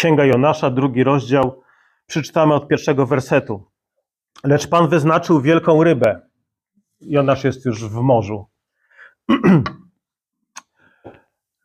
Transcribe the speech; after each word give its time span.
Księga 0.00 0.24
Jonasza, 0.24 0.70
drugi 0.70 1.04
rozdział. 1.04 1.62
Przeczytamy 2.06 2.54
od 2.54 2.68
pierwszego 2.68 3.06
wersetu. 3.06 3.66
Lecz 4.44 4.66
Pan 4.66 4.88
wyznaczył 4.88 5.40
wielką 5.40 5.84
rybę. 5.84 6.20
Jonasz 7.00 7.44
jest 7.44 7.64
już 7.64 7.84
w 7.84 7.94
morzu. 7.94 8.46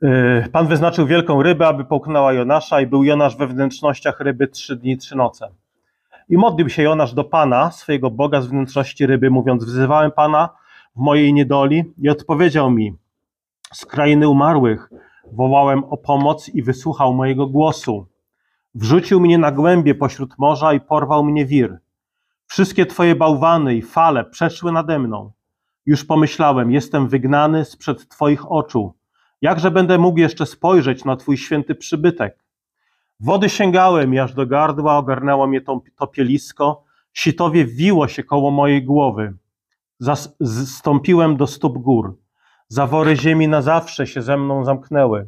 Y, 0.03 0.49
Pan 0.51 0.67
wyznaczył 0.67 1.07
wielką 1.07 1.43
rybę, 1.43 1.67
aby 1.67 1.85
połknęła 1.85 2.33
Jonasza 2.33 2.81
i 2.81 2.87
był 2.87 3.03
Jonasz 3.03 3.37
we 3.37 3.47
wnętrznościach 3.47 4.19
ryby 4.19 4.47
trzy 4.47 4.75
dni, 4.75 4.97
trzy 4.97 5.15
noce. 5.15 5.49
I 6.29 6.37
modlił 6.37 6.69
się 6.69 6.83
Jonasz 6.83 7.13
do 7.13 7.23
Pana, 7.23 7.71
swojego 7.71 8.11
Boga 8.11 8.41
z 8.41 8.47
wnętrzności 8.47 9.05
ryby, 9.05 9.29
mówiąc, 9.29 9.63
wzywałem 9.65 10.11
Pana 10.11 10.49
w 10.95 10.99
mojej 10.99 11.33
niedoli 11.33 11.93
i 11.97 12.09
odpowiedział 12.09 12.71
mi, 12.71 12.95
z 13.73 13.85
krainy 13.85 14.29
umarłych 14.29 14.89
wołałem 15.31 15.83
o 15.83 15.97
pomoc 15.97 16.49
i 16.49 16.63
wysłuchał 16.63 17.13
mojego 17.13 17.47
głosu. 17.47 18.07
Wrzucił 18.75 19.19
mnie 19.19 19.37
na 19.37 19.51
głębie 19.51 19.95
pośród 19.95 20.37
morza 20.37 20.73
i 20.73 20.79
porwał 20.79 21.23
mnie 21.23 21.45
wir. 21.45 21.79
Wszystkie 22.47 22.85
Twoje 22.85 23.15
bałwany 23.15 23.75
i 23.75 23.81
fale 23.81 24.25
przeszły 24.25 24.71
nade 24.71 24.99
mną. 24.99 25.31
Już 25.85 26.05
pomyślałem, 26.05 26.71
jestem 26.71 27.07
wygnany 27.07 27.65
sprzed 27.65 28.09
Twoich 28.09 28.51
oczu. 28.51 28.93
Jakże 29.41 29.71
będę 29.71 29.97
mógł 29.97 30.19
jeszcze 30.19 30.45
spojrzeć 30.45 31.05
na 31.05 31.15
Twój 31.15 31.37
święty 31.37 31.75
przybytek? 31.75 32.43
Wody 33.19 33.49
sięgały 33.49 34.07
mi 34.07 34.19
aż 34.19 34.33
do 34.33 34.45
gardła, 34.47 34.97
ogarnęło 34.97 35.47
mnie 35.47 35.61
to 35.61 35.81
topielisko, 35.95 36.83
sitowie 37.13 37.65
wiło 37.65 38.07
się 38.07 38.23
koło 38.23 38.51
mojej 38.51 38.83
głowy. 38.83 39.33
Zas- 39.99 40.35
Zstąpiłem 40.65 41.37
do 41.37 41.47
stóp 41.47 41.77
gór. 41.77 42.17
Zawory 42.67 43.15
ziemi 43.15 43.47
na 43.47 43.61
zawsze 43.61 44.07
się 44.07 44.21
ze 44.21 44.37
mną 44.37 44.65
zamknęły. 44.65 45.27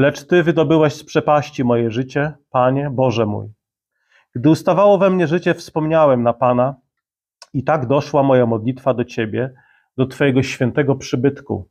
Lecz 0.00 0.26
Ty 0.26 0.42
wydobyłeś 0.42 0.94
z 0.94 1.04
przepaści 1.04 1.64
moje 1.64 1.90
życie, 1.90 2.32
Panie, 2.50 2.90
Boże 2.90 3.26
mój. 3.26 3.52
Gdy 4.34 4.50
ustawało 4.50 4.98
we 4.98 5.10
mnie 5.10 5.26
życie, 5.26 5.54
wspomniałem 5.54 6.22
na 6.22 6.32
Pana 6.32 6.74
i 7.54 7.64
tak 7.64 7.86
doszła 7.86 8.22
moja 8.22 8.46
modlitwa 8.46 8.94
do 8.94 9.04
Ciebie, 9.04 9.54
do 9.96 10.06
Twojego 10.06 10.42
świętego 10.42 10.96
przybytku. 10.96 11.68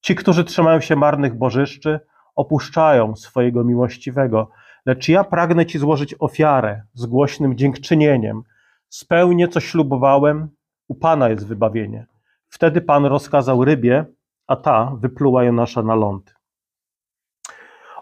Ci, 0.00 0.14
którzy 0.14 0.44
trzymają 0.44 0.80
się 0.80 0.96
marnych 0.96 1.38
bożyszczy, 1.38 2.00
opuszczają 2.34 3.16
swojego 3.16 3.64
miłościwego, 3.64 4.50
lecz 4.86 5.08
ja 5.08 5.24
pragnę 5.24 5.66
Ci 5.66 5.78
złożyć 5.78 6.14
ofiarę 6.18 6.82
z 6.94 7.06
głośnym 7.06 7.56
dziękczynieniem. 7.56 8.42
Spełnię, 8.88 9.48
co 9.48 9.60
ślubowałem, 9.60 10.48
u 10.88 10.94
Pana 10.94 11.28
jest 11.28 11.46
wybawienie. 11.46 12.06
Wtedy 12.48 12.80
Pan 12.80 13.04
rozkazał 13.04 13.64
rybie, 13.64 14.04
a 14.46 14.56
ta 14.56 14.92
wypluła 15.00 15.44
Jonasza 15.44 15.82
na 15.82 15.94
ląd. 15.94 16.35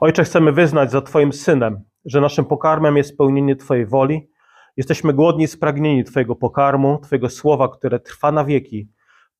Ojcze, 0.04 0.24
chcemy 0.24 0.52
wyznać 0.52 0.90
za 0.90 1.02
Twoim 1.02 1.32
synem, 1.32 1.82
że 2.04 2.20
naszym 2.20 2.44
pokarmem 2.44 2.96
jest 2.96 3.10
spełnienie 3.14 3.56
Twojej 3.56 3.86
woli. 3.86 4.30
Jesteśmy 4.76 5.12
głodni, 5.12 5.46
spragnieni 5.48 6.04
Twojego 6.04 6.36
pokarmu, 6.36 6.98
Twojego 6.98 7.28
słowa, 7.28 7.68
które 7.68 8.00
trwa 8.00 8.32
na 8.32 8.44
wieki. 8.44 8.88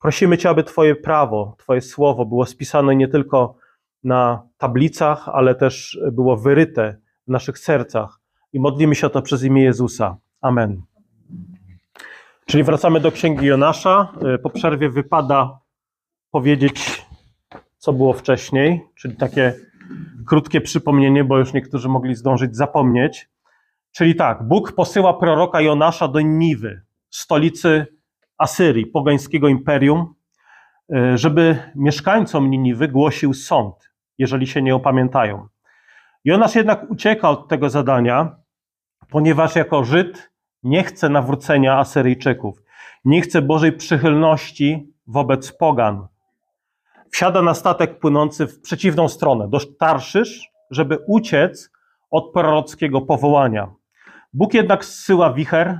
Prosimy 0.01 0.37
Cię, 0.37 0.49
aby 0.49 0.63
Twoje 0.63 0.95
prawo, 0.95 1.55
Twoje 1.59 1.81
słowo 1.81 2.25
było 2.25 2.45
spisane 2.45 2.95
nie 2.95 3.07
tylko 3.07 3.55
na 4.03 4.47
tablicach, 4.57 5.29
ale 5.29 5.55
też 5.55 5.99
było 6.11 6.37
wyryte 6.37 6.97
w 7.27 7.31
naszych 7.31 7.59
sercach. 7.59 8.19
I 8.53 8.59
modlimy 8.59 8.95
się 8.95 9.07
o 9.07 9.09
to 9.09 9.21
przez 9.21 9.43
imię 9.43 9.63
Jezusa. 9.63 10.17
Amen. 10.41 10.81
Czyli 12.45 12.63
wracamy 12.63 12.99
do 12.99 13.11
księgi 13.11 13.45
Jonasza. 13.45 14.13
Po 14.43 14.49
przerwie 14.49 14.89
wypada 14.89 15.59
powiedzieć, 16.31 17.05
co 17.77 17.93
było 17.93 18.13
wcześniej, 18.13 18.81
czyli 18.95 19.15
takie 19.15 19.53
krótkie 20.27 20.61
przypomnienie, 20.61 21.23
bo 21.23 21.37
już 21.37 21.53
niektórzy 21.53 21.89
mogli 21.89 22.15
zdążyć 22.15 22.55
zapomnieć. 22.55 23.29
Czyli 23.91 24.15
tak, 24.15 24.47
Bóg 24.47 24.71
posyła 24.71 25.13
proroka 25.13 25.61
Jonasza 25.61 26.07
do 26.07 26.21
Niwy, 26.21 26.81
stolicy 27.09 27.87
Asyrii, 28.37 28.85
pogańskiego 28.85 29.47
imperium, 29.47 30.13
żeby 31.15 31.57
mieszkańcom 31.75 32.49
Niniwy 32.49 32.87
głosił 32.87 33.33
sąd, 33.33 33.75
jeżeli 34.17 34.47
się 34.47 34.61
nie 34.61 34.75
opamiętają. 34.75 35.47
Jonasz 36.23 36.55
jednak 36.55 36.91
ucieka 36.91 37.29
od 37.29 37.47
tego 37.47 37.69
zadania, 37.69 38.35
ponieważ 39.09 39.55
jako 39.55 39.83
Żyd 39.83 40.31
nie 40.63 40.83
chce 40.83 41.09
nawrócenia 41.09 41.77
Asyryjczyków, 41.77 42.63
nie 43.05 43.21
chce 43.21 43.41
Bożej 43.41 43.73
przychylności 43.73 44.93
wobec 45.07 45.51
pogan. 45.51 46.07
Wsiada 47.15 47.41
na 47.41 47.53
statek 47.53 47.99
płynący 47.99 48.47
w 48.47 48.61
przeciwną 48.61 49.09
stronę, 49.09 49.47
do 49.49 49.59
Tarszysz, 49.79 50.51
żeby 50.71 50.97
uciec 51.07 51.69
od 52.11 52.33
prorockiego 52.33 53.01
powołania. 53.01 53.73
Bóg 54.33 54.53
jednak 54.53 54.85
zsyła 54.85 55.33
wicher, 55.33 55.79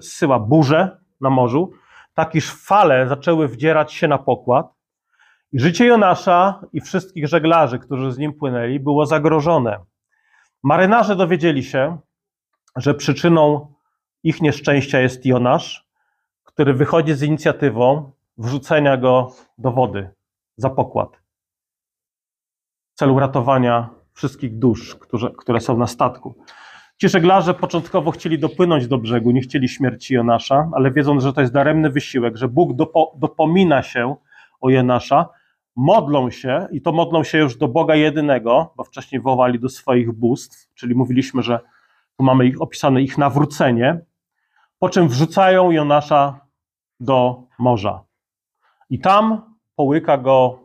zsyła 0.00 0.38
burzę 0.38 1.00
na 1.20 1.30
morzu, 1.30 1.72
tak 2.14 2.34
iż 2.34 2.50
fale 2.50 3.08
zaczęły 3.08 3.48
wdzierać 3.48 3.92
się 3.92 4.08
na 4.08 4.18
pokład 4.18 4.66
i 5.52 5.60
życie 5.60 5.86
Jonasza 5.86 6.64
i 6.72 6.80
wszystkich 6.80 7.28
żeglarzy, 7.28 7.78
którzy 7.78 8.12
z 8.12 8.18
nim 8.18 8.32
płynęli, 8.32 8.80
było 8.80 9.06
zagrożone. 9.06 9.78
Marynarze 10.62 11.16
dowiedzieli 11.16 11.64
się, 11.64 11.98
że 12.76 12.94
przyczyną 12.94 13.72
ich 14.22 14.42
nieszczęścia 14.42 15.00
jest 15.00 15.26
Jonasz, 15.26 15.86
który 16.44 16.74
wychodzi 16.74 17.14
z 17.14 17.22
inicjatywą 17.22 18.12
wrzucenia 18.38 18.96
go 18.96 19.32
do 19.58 19.72
wody 19.72 20.10
za 20.62 20.70
pokład 20.70 21.22
w 22.94 22.98
celu 22.98 23.18
ratowania 23.18 23.90
wszystkich 24.12 24.58
dusz, 24.58 24.94
które, 24.94 25.30
które 25.38 25.60
są 25.60 25.78
na 25.78 25.86
statku. 25.86 26.34
Ci 27.00 27.08
żeglarze 27.08 27.54
początkowo 27.54 28.10
chcieli 28.10 28.38
dopłynąć 28.38 28.86
do 28.86 28.98
brzegu, 28.98 29.30
nie 29.30 29.40
chcieli 29.40 29.68
śmierci 29.68 30.14
Jonasza, 30.14 30.70
ale 30.72 30.90
wiedząc, 30.90 31.22
że 31.22 31.32
to 31.32 31.40
jest 31.40 31.52
daremny 31.52 31.90
wysiłek, 31.90 32.36
że 32.36 32.48
Bóg 32.48 32.74
dopo, 32.74 33.14
dopomina 33.18 33.82
się 33.82 34.16
o 34.60 34.70
Jonasza, 34.70 35.28
modlą 35.76 36.30
się 36.30 36.66
i 36.72 36.82
to 36.82 36.92
modlą 36.92 37.24
się 37.24 37.38
już 37.38 37.56
do 37.56 37.68
Boga 37.68 37.94
jedynego, 37.94 38.72
bo 38.76 38.84
wcześniej 38.84 39.20
wołali 39.20 39.60
do 39.60 39.68
swoich 39.68 40.12
bóstw, 40.12 40.74
czyli 40.74 40.94
mówiliśmy, 40.94 41.42
że 41.42 41.60
tu 42.16 42.24
mamy 42.24 42.46
ich 42.46 42.62
opisane 42.62 43.02
ich 43.02 43.18
nawrócenie, 43.18 44.00
po 44.78 44.88
czym 44.88 45.08
wrzucają 45.08 45.70
Jonasza 45.70 46.40
do 47.00 47.42
morza. 47.58 48.04
I 48.90 48.98
tam 48.98 49.51
połyka 49.76 50.18
go 50.18 50.58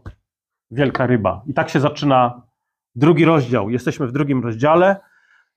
wielka 0.72 1.06
ryba. 1.06 1.42
I 1.46 1.54
tak 1.54 1.70
się 1.70 1.80
zaczyna 1.80 2.42
drugi 2.96 3.26
rozdział. 3.26 3.70
Jesteśmy 3.70 4.08
w 4.08 4.12
drugim 4.12 4.44
rozdziale, 4.44 4.96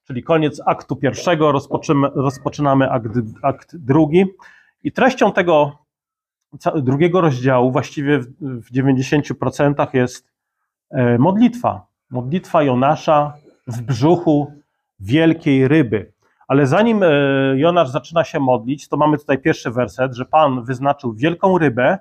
czyli 0.05 0.23
koniec 0.23 0.63
aktu 0.67 0.97
pierwszego, 0.97 1.53
rozpoczynamy 2.15 2.91
akt, 2.91 3.13
akt 3.43 3.77
drugi. 3.77 4.27
I 4.85 4.93
treścią 4.93 5.33
tego 5.33 5.79
drugiego 6.77 7.21
rozdziału, 7.21 7.73
właściwie 7.73 8.19
w 8.41 8.73
90% 8.73 9.87
jest 9.93 10.31
modlitwa. 11.19 11.87
Modlitwa 12.11 12.63
Jonasza 12.63 13.33
w 13.67 13.83
brzuchu 13.83 14.53
wielkiej 15.01 15.69
ryby. 15.69 16.13
Ale 16.49 16.67
zanim 16.67 17.01
Jonasz 17.55 17.89
zaczyna 17.89 18.25
się 18.25 18.41
modlić, 18.41 18.89
to 18.89 18.97
mamy 18.97 19.19
tutaj 19.19 19.39
pierwszy 19.39 19.71
werset, 19.71 20.15
że 20.15 20.25
Pan 20.25 20.65
wyznaczył 20.65 21.15
wielką 21.15 21.59
rybę, 21.59 21.99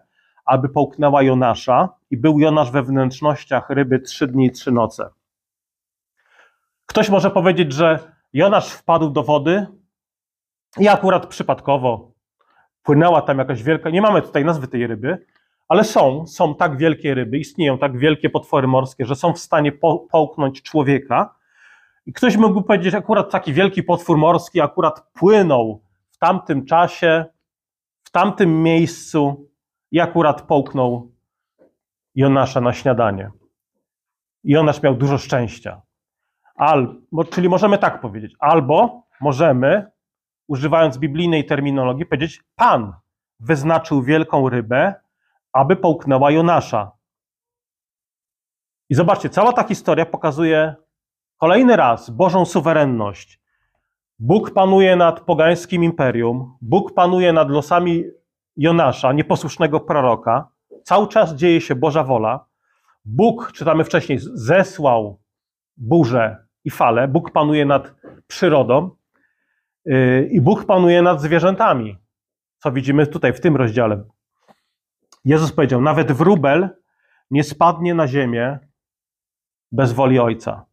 aby 0.50 0.70
połknęła 0.70 1.24
Jonasza 1.24 1.90
i 2.12 2.18
był 2.18 2.40
Jonasz 2.40 2.72
we 2.72 2.84
wnętrznościach 2.84 3.70
ryby 3.70 4.00
trzy 4.00 4.28
dni 4.28 4.46
i 4.46 4.52
trzy 4.52 4.72
noce. 4.72 5.10
Ktoś 6.86 7.10
może 7.10 7.32
powiedzieć, 7.32 7.74
że 7.74 8.00
Jonasz 8.34 8.72
wpadł 8.72 9.10
do 9.10 9.24
wody 9.24 9.68
i 10.80 10.88
akurat 10.88 11.28
przypadkowo 11.28 12.12
płynęła 12.84 13.22
tam 13.22 13.38
jakaś 13.38 13.64
wielka, 13.64 13.90
nie 13.90 14.02
mamy 14.02 14.22
tutaj 14.22 14.46
nazwy 14.46 14.68
tej 14.68 14.88
ryby, 14.88 15.26
ale 15.68 15.84
są, 15.84 16.28
są 16.28 16.56
tak 16.56 16.78
wielkie 16.78 17.14
ryby, 17.14 17.38
istnieją 17.38 17.78
tak 17.78 17.98
wielkie 17.98 18.30
potwory 18.30 18.68
morskie, 18.68 19.06
że 19.06 19.16
są 19.16 19.34
w 19.34 19.40
stanie 19.40 19.72
po, 19.72 20.00
połknąć 20.00 20.62
człowieka. 20.62 21.36
I 22.06 22.14
ktoś 22.14 22.38
mógłby 22.38 22.68
powiedzieć, 22.68 22.94
akurat 22.94 23.32
taki 23.32 23.54
wielki 23.54 23.84
potwór 23.84 24.18
morski 24.18 24.62
akurat 24.62 25.08
płynął 25.14 25.82
w 26.10 26.18
tamtym 26.18 26.66
czasie, 26.66 27.26
w 28.04 28.12
tamtym 28.12 28.64
miejscu 28.64 29.50
i 29.92 30.00
akurat 30.00 30.42
połknął 30.42 31.12
Jonasza 32.16 32.62
na 32.62 32.74
śniadanie. 32.74 33.32
Jonasz 34.44 34.84
miał 34.84 34.96
dużo 34.96 35.18
szczęścia. 35.18 35.82
Al, 36.56 37.02
czyli 37.32 37.50
możemy 37.50 37.78
tak 37.78 38.02
powiedzieć, 38.02 38.36
albo 38.40 39.04
możemy, 39.22 39.92
używając 40.48 40.98
biblijnej 40.98 41.46
terminologii, 41.46 42.06
powiedzieć: 42.06 42.44
Pan 42.56 42.94
wyznaczył 43.40 44.04
wielką 44.04 44.50
rybę, 44.50 44.94
aby 45.54 45.76
połknęła 45.76 46.32
Jonasza. 46.32 46.92
I 48.90 48.96
zobaczcie, 48.96 49.30
cała 49.30 49.54
ta 49.54 49.64
historia 49.64 50.06
pokazuje 50.06 50.76
kolejny 51.38 51.76
raz 51.76 52.10
Bożą 52.10 52.46
suwerenność. 52.46 53.40
Bóg 54.20 54.54
panuje 54.54 54.96
nad 54.96 55.20
pogańskim 55.20 55.84
imperium, 55.84 56.58
Bóg 56.62 56.94
panuje 56.94 57.34
nad 57.34 57.50
losami 57.50 58.04
Jonasza, 58.60 59.14
nieposłusznego 59.14 59.80
proroka. 59.80 60.48
Cały 60.84 61.08
czas 61.08 61.36
dzieje 61.36 61.62
się 61.62 61.76
Boża 61.76 62.04
wola. 62.04 62.46
Bóg, 63.06 63.52
czytamy 63.52 63.84
wcześniej, 63.84 64.20
zesłał 64.22 65.20
burzę 65.78 66.46
i 66.64 66.70
fale. 66.70 67.08
Bóg 67.08 67.32
panuje 67.32 67.66
nad 67.66 67.96
przyrodą 68.28 68.90
yy, 69.86 70.30
i 70.32 70.42
Bóg 70.42 70.66
panuje 70.66 71.02
nad 71.02 71.22
zwierzętami, 71.22 71.98
co 72.60 72.72
widzimy 72.72 73.08
tutaj 73.08 73.34
w 73.34 73.40
tym 73.40 73.56
rozdziale. 73.56 74.04
Jezus 75.26 75.52
powiedział: 75.52 75.82
Nawet 75.82 76.12
wróbel 76.12 76.70
nie 77.32 77.44
spadnie 77.44 77.94
na 77.94 78.08
ziemię 78.08 78.60
bez 79.72 79.94
woli 79.94 80.20
Ojca. 80.20 80.66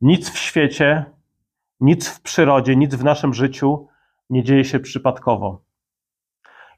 Nic 0.00 0.30
w 0.30 0.38
świecie, 0.38 1.04
nic 1.80 2.08
w 2.08 2.22
przyrodzie, 2.22 2.76
nic 2.76 2.94
w 2.94 3.04
naszym 3.04 3.34
życiu 3.34 3.88
nie 4.30 4.42
dzieje 4.42 4.64
się 4.64 4.80
przypadkowo. 4.80 5.63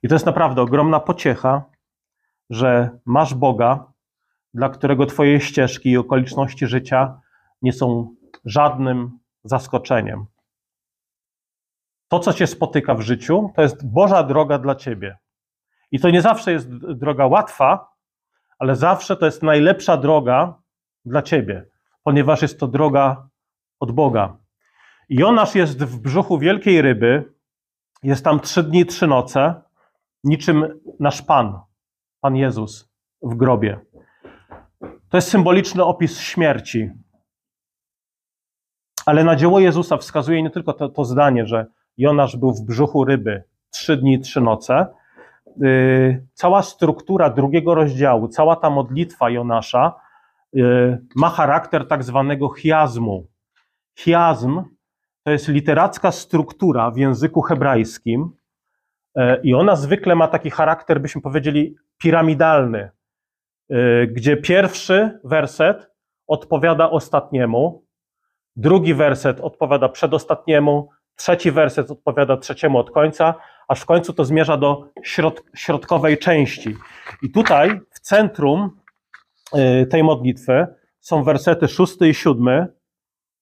I 0.02 0.08
to 0.08 0.14
jest 0.14 0.26
naprawdę 0.26 0.62
ogromna 0.62 1.00
pociecha, 1.00 1.64
że 2.50 2.90
masz 3.04 3.34
Boga, 3.34 3.92
dla 4.54 4.68
którego 4.68 5.06
Twoje 5.06 5.40
ścieżki 5.40 5.90
i 5.90 5.96
okoliczności 5.96 6.66
życia 6.66 7.20
nie 7.62 7.72
są 7.72 8.14
żadnym 8.44 9.18
zaskoczeniem. 9.44 10.26
To, 12.08 12.18
co 12.18 12.32
Cię 12.32 12.46
spotyka 12.46 12.94
w 12.94 13.00
życiu, 13.00 13.52
to 13.56 13.62
jest 13.62 13.86
Boża 13.86 14.22
droga 14.22 14.58
dla 14.58 14.74
Ciebie. 14.74 15.18
I 15.90 16.00
to 16.00 16.10
nie 16.10 16.22
zawsze 16.22 16.52
jest 16.52 16.76
droga 16.76 17.26
łatwa, 17.26 17.88
ale 18.58 18.76
zawsze 18.76 19.16
to 19.16 19.26
jest 19.26 19.42
najlepsza 19.42 19.96
droga 19.96 20.54
dla 21.04 21.22
Ciebie, 21.22 21.66
ponieważ 22.02 22.42
jest 22.42 22.60
to 22.60 22.66
droga 22.66 23.28
od 23.80 23.92
Boga. 23.92 24.36
Jonasz 25.08 25.54
jest 25.54 25.84
w 25.84 26.00
brzuchu 26.00 26.38
wielkiej 26.38 26.82
ryby, 26.82 27.32
jest 28.02 28.24
tam 28.24 28.40
trzy 28.40 28.62
dni, 28.62 28.86
trzy 28.86 29.06
noce, 29.06 29.62
niczym 30.26 30.80
nasz 31.00 31.22
Pan, 31.22 31.60
Pan 32.20 32.36
Jezus 32.36 32.88
w 33.22 33.34
grobie. 33.34 33.80
To 35.08 35.16
jest 35.16 35.28
symboliczny 35.28 35.84
opis 35.84 36.20
śmierci. 36.20 36.90
Ale 39.06 39.24
na 39.24 39.36
dzieło 39.36 39.60
Jezusa 39.60 39.96
wskazuje 39.96 40.42
nie 40.42 40.50
tylko 40.50 40.72
to, 40.72 40.88
to 40.88 41.04
zdanie, 41.04 41.46
że 41.46 41.66
Jonasz 41.96 42.36
był 42.36 42.52
w 42.52 42.62
brzuchu 42.62 43.04
ryby 43.04 43.44
trzy 43.70 43.96
dni, 43.96 44.20
trzy 44.20 44.40
noce. 44.40 44.86
Yy, 45.56 46.26
cała 46.32 46.62
struktura 46.62 47.30
drugiego 47.30 47.74
rozdziału, 47.74 48.28
cała 48.28 48.56
ta 48.56 48.70
modlitwa 48.70 49.30
Jonasza 49.30 49.94
yy, 50.52 51.06
ma 51.16 51.30
charakter 51.30 51.88
tak 51.88 52.04
zwanego 52.04 52.48
chiazmu. 52.48 53.26
Chiazm 53.98 54.62
to 55.22 55.30
jest 55.30 55.48
literacka 55.48 56.12
struktura 56.12 56.90
w 56.90 56.96
języku 56.96 57.42
hebrajskim 57.42 58.30
i 59.42 59.54
ona 59.54 59.76
zwykle 59.76 60.14
ma 60.14 60.28
taki 60.28 60.50
charakter, 60.50 61.00
byśmy 61.00 61.20
powiedzieli, 61.20 61.76
piramidalny, 61.98 62.90
yy, 63.68 64.06
gdzie 64.06 64.36
pierwszy 64.36 65.20
werset 65.24 65.90
odpowiada 66.26 66.90
ostatniemu, 66.90 67.84
drugi 68.56 68.94
werset 68.94 69.40
odpowiada 69.40 69.88
przedostatniemu, 69.88 70.88
trzeci 71.16 71.50
werset 71.50 71.90
odpowiada 71.90 72.36
trzeciemu 72.36 72.78
od 72.78 72.90
końca, 72.90 73.34
aż 73.68 73.80
w 73.80 73.86
końcu 73.86 74.12
to 74.12 74.24
zmierza 74.24 74.56
do 74.56 74.90
środ 75.02 75.42
środkowej 75.54 76.18
części. 76.18 76.76
I 77.22 77.30
tutaj 77.30 77.80
w 77.90 78.00
centrum 78.00 78.70
yy, 79.54 79.86
tej 79.86 80.04
modlitwy 80.04 80.66
są 81.00 81.24
wersety 81.24 81.68
szósty 81.68 82.08
i 82.08 82.14
siódmy, 82.14 82.66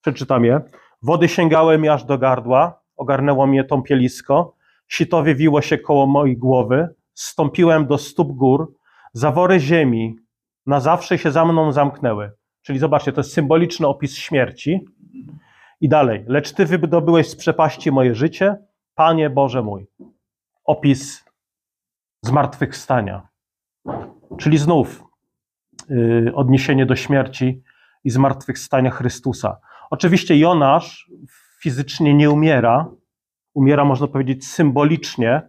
przeczytam 0.00 0.44
je. 0.44 0.60
Wody 1.02 1.28
sięgały 1.28 1.78
mi 1.78 1.88
aż 1.88 2.04
do 2.04 2.18
gardła, 2.18 2.80
ogarnęło 2.96 3.46
mnie 3.46 3.64
tąpielisko, 3.64 4.54
sitowie 4.94 5.34
wiło 5.34 5.62
się 5.62 5.78
koło 5.78 6.06
mojej 6.06 6.36
głowy, 6.36 6.88
stąpiłem 7.14 7.86
do 7.86 7.98
stóp 7.98 8.32
gór, 8.32 8.74
zawory 9.12 9.60
ziemi 9.60 10.16
na 10.66 10.80
zawsze 10.80 11.18
się 11.18 11.30
za 11.30 11.44
mną 11.44 11.72
zamknęły. 11.72 12.32
Czyli 12.62 12.78
zobaczcie, 12.78 13.12
to 13.12 13.20
jest 13.20 13.32
symboliczny 13.32 13.86
opis 13.86 14.16
śmierci. 14.16 14.80
I 15.80 15.88
dalej, 15.88 16.24
lecz 16.26 16.52
Ty 16.52 16.66
wydobyłeś 16.66 17.28
z 17.28 17.36
przepaści 17.36 17.92
moje 17.92 18.14
życie, 18.14 18.56
Panie 18.94 19.30
Boże 19.30 19.62
mój. 19.62 19.86
Opis 20.64 21.24
zmartwychwstania. 22.22 23.28
Czyli 24.38 24.58
znów 24.58 25.04
yy, 25.88 26.32
odniesienie 26.34 26.86
do 26.86 26.96
śmierci 26.96 27.62
i 28.04 28.10
zmartwychwstania 28.10 28.90
Chrystusa. 28.90 29.56
Oczywiście 29.90 30.38
Jonasz 30.38 31.10
fizycznie 31.60 32.14
nie 32.14 32.30
umiera, 32.30 32.90
umiera 33.54 33.84
można 33.84 34.06
powiedzieć 34.06 34.48
symbolicznie, 34.48 35.42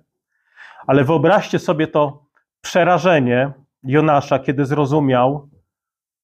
ale 0.87 1.03
wyobraźcie 1.03 1.59
sobie 1.59 1.87
to 1.87 2.25
przerażenie 2.61 3.53
Jonasza, 3.83 4.39
kiedy 4.39 4.65
zrozumiał, 4.65 5.49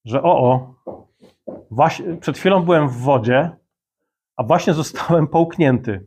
że 0.04 0.22
o, 0.22 0.50
o 0.50 0.74
właśnie, 1.70 2.16
przed 2.16 2.38
chwilą 2.38 2.62
byłem 2.62 2.88
w 2.88 2.96
wodzie, 2.96 3.50
a 4.36 4.42
właśnie 4.42 4.74
zostałem 4.74 5.26
połknięty. 5.26 6.06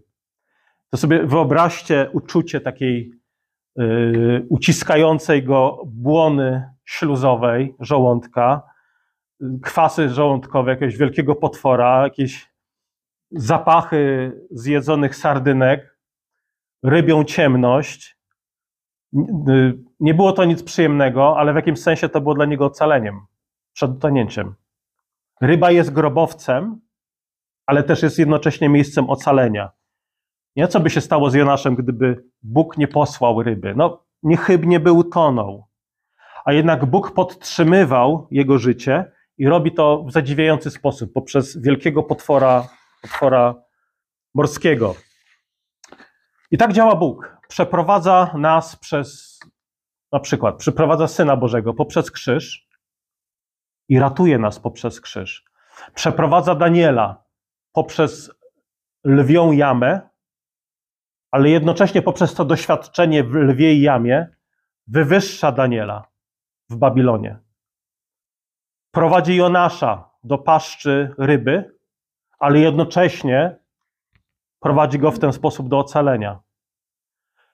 To 0.89 0.97
sobie 0.97 1.23
wyobraźcie 1.23 2.09
uczucie 2.13 2.61
takiej 2.61 3.11
yy, 3.75 4.45
uciskającej 4.49 5.43
go 5.43 5.81
błony 5.85 6.69
śluzowej 6.85 7.75
żołądka, 7.79 8.61
kwasy 9.63 10.09
żołądkowe 10.09 10.71
jakiegoś 10.71 10.97
wielkiego 10.97 11.35
potwora, 11.35 12.03
jakieś 12.03 12.54
zapachy 13.31 14.31
zjedzonych 14.51 15.15
sardynek, 15.15 15.97
rybią 16.83 17.23
ciemność. 17.23 18.17
Nie 19.99 20.13
było 20.13 20.31
to 20.31 20.45
nic 20.45 20.63
przyjemnego, 20.63 21.37
ale 21.37 21.53
w 21.53 21.55
jakimś 21.55 21.79
sensie 21.81 22.09
to 22.09 22.21
było 22.21 22.35
dla 22.35 22.45
niego 22.45 22.65
ocaleniem 22.65 23.21
przed 23.73 23.91
utonięciem. 23.91 24.55
Ryba 25.41 25.71
jest 25.71 25.93
grobowcem, 25.93 26.81
ale 27.65 27.83
też 27.83 28.03
jest 28.03 28.19
jednocześnie 28.19 28.69
miejscem 28.69 29.09
ocalenia. 29.09 29.71
Nie 30.55 30.67
co 30.67 30.79
by 30.79 30.89
się 30.89 31.01
stało 31.01 31.29
z 31.29 31.33
Jonaszem, 31.33 31.75
gdyby 31.75 32.23
Bóg 32.43 32.77
nie 32.77 32.87
posłał 32.87 33.43
ryby? 33.43 33.73
No, 33.75 34.05
niechybnie 34.23 34.79
by 34.79 34.91
utonął. 34.91 35.65
A 36.45 36.53
jednak 36.53 36.85
Bóg 36.85 37.11
podtrzymywał 37.11 38.27
jego 38.31 38.57
życie 38.57 39.11
i 39.37 39.47
robi 39.47 39.71
to 39.71 40.03
w 40.03 40.11
zadziwiający 40.11 40.71
sposób, 40.71 41.13
poprzez 41.13 41.61
wielkiego 41.61 42.03
potwora, 42.03 42.67
potwora 43.05 43.55
morskiego. 44.33 44.95
I 46.51 46.57
tak 46.57 46.73
działa 46.73 46.95
Bóg. 46.95 47.37
Przeprowadza 47.47 48.31
nas 48.37 48.75
przez, 48.75 49.39
na 50.11 50.19
przykład, 50.19 50.57
przeprowadza 50.57 51.07
Syna 51.07 51.37
Bożego 51.37 51.73
poprzez 51.73 52.11
krzyż 52.11 52.67
i 53.89 53.99
ratuje 53.99 54.37
nas 54.37 54.59
poprzez 54.59 55.01
krzyż. 55.01 55.45
Przeprowadza 55.93 56.55
Daniela 56.55 57.23
poprzez 57.73 58.31
lwią 59.03 59.51
jamę, 59.51 60.09
ale 61.31 61.49
jednocześnie 61.49 62.01
poprzez 62.01 62.33
to 62.33 62.45
doświadczenie 62.45 63.23
w 63.23 63.33
lwiej 63.33 63.81
jamie 63.81 64.35
wywyższa 64.87 65.51
Daniela 65.51 66.07
w 66.69 66.75
Babilonie. 66.75 67.39
Prowadzi 68.91 69.35
Jonasza 69.35 70.09
do 70.23 70.37
paszczy 70.37 71.15
ryby, 71.17 71.74
ale 72.45 72.59
jednocześnie 72.59 73.57
prowadzi 74.59 74.99
go 74.99 75.11
w 75.11 75.19
ten 75.19 75.33
sposób 75.33 75.69
do 75.69 75.79
ocalenia. 75.79 76.39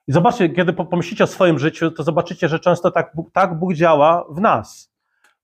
I 0.08 0.12
zobaczcie, 0.12 0.50
kiedy 0.50 0.74
pomyślicie 0.74 1.24
o 1.24 1.28
swoim 1.28 1.60
życiu, 1.60 1.92
to 1.92 2.04
zobaczycie, 2.04 2.48
że 2.48 2.60
często 2.60 2.92
tak, 2.92 3.14
tak 3.34 3.60
Bóg 3.60 3.74
działa 3.74 4.26
w 4.30 4.42
nas. 4.42 4.94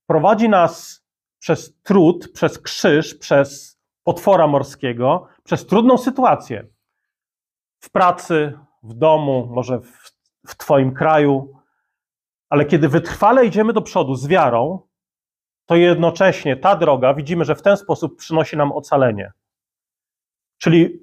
Prowadzi 0.08 0.50
nas 0.50 1.06
przez 1.39 1.82
trud, 1.84 2.32
przez 2.34 2.60
krzyż, 2.60 3.16
przez 3.16 3.80
potwora 4.04 4.48
morskiego, 4.48 5.27
przez 5.44 5.66
trudną 5.66 5.98
sytuację. 5.98 6.68
W 7.80 7.89
pracy, 7.89 8.60
w 8.84 8.94
domu, 8.94 9.50
może 9.51 9.80
w, 9.80 10.12
w 10.48 10.56
Twoim 10.58 10.94
kraju. 10.94 11.54
Ale 12.50 12.66
kiedy 12.66 12.89
wytrwale 12.89 13.46
idziemy 13.46 13.74
do 13.74 13.82
przodu 13.82 14.16
z 14.16 14.27
wiarą, 14.27 14.88
to 15.68 15.76
jednocześnie 15.76 16.58
ta 16.58 16.76
droga, 16.76 17.14
widzimy, 17.14 17.46
że 17.46 17.56
w 17.56 17.62
ten 17.62 17.78
sposób 17.78 18.18
przynosi 18.18 18.58
nam 18.58 18.72
ocalenie. 18.72 19.32
Czyli 20.58 21.00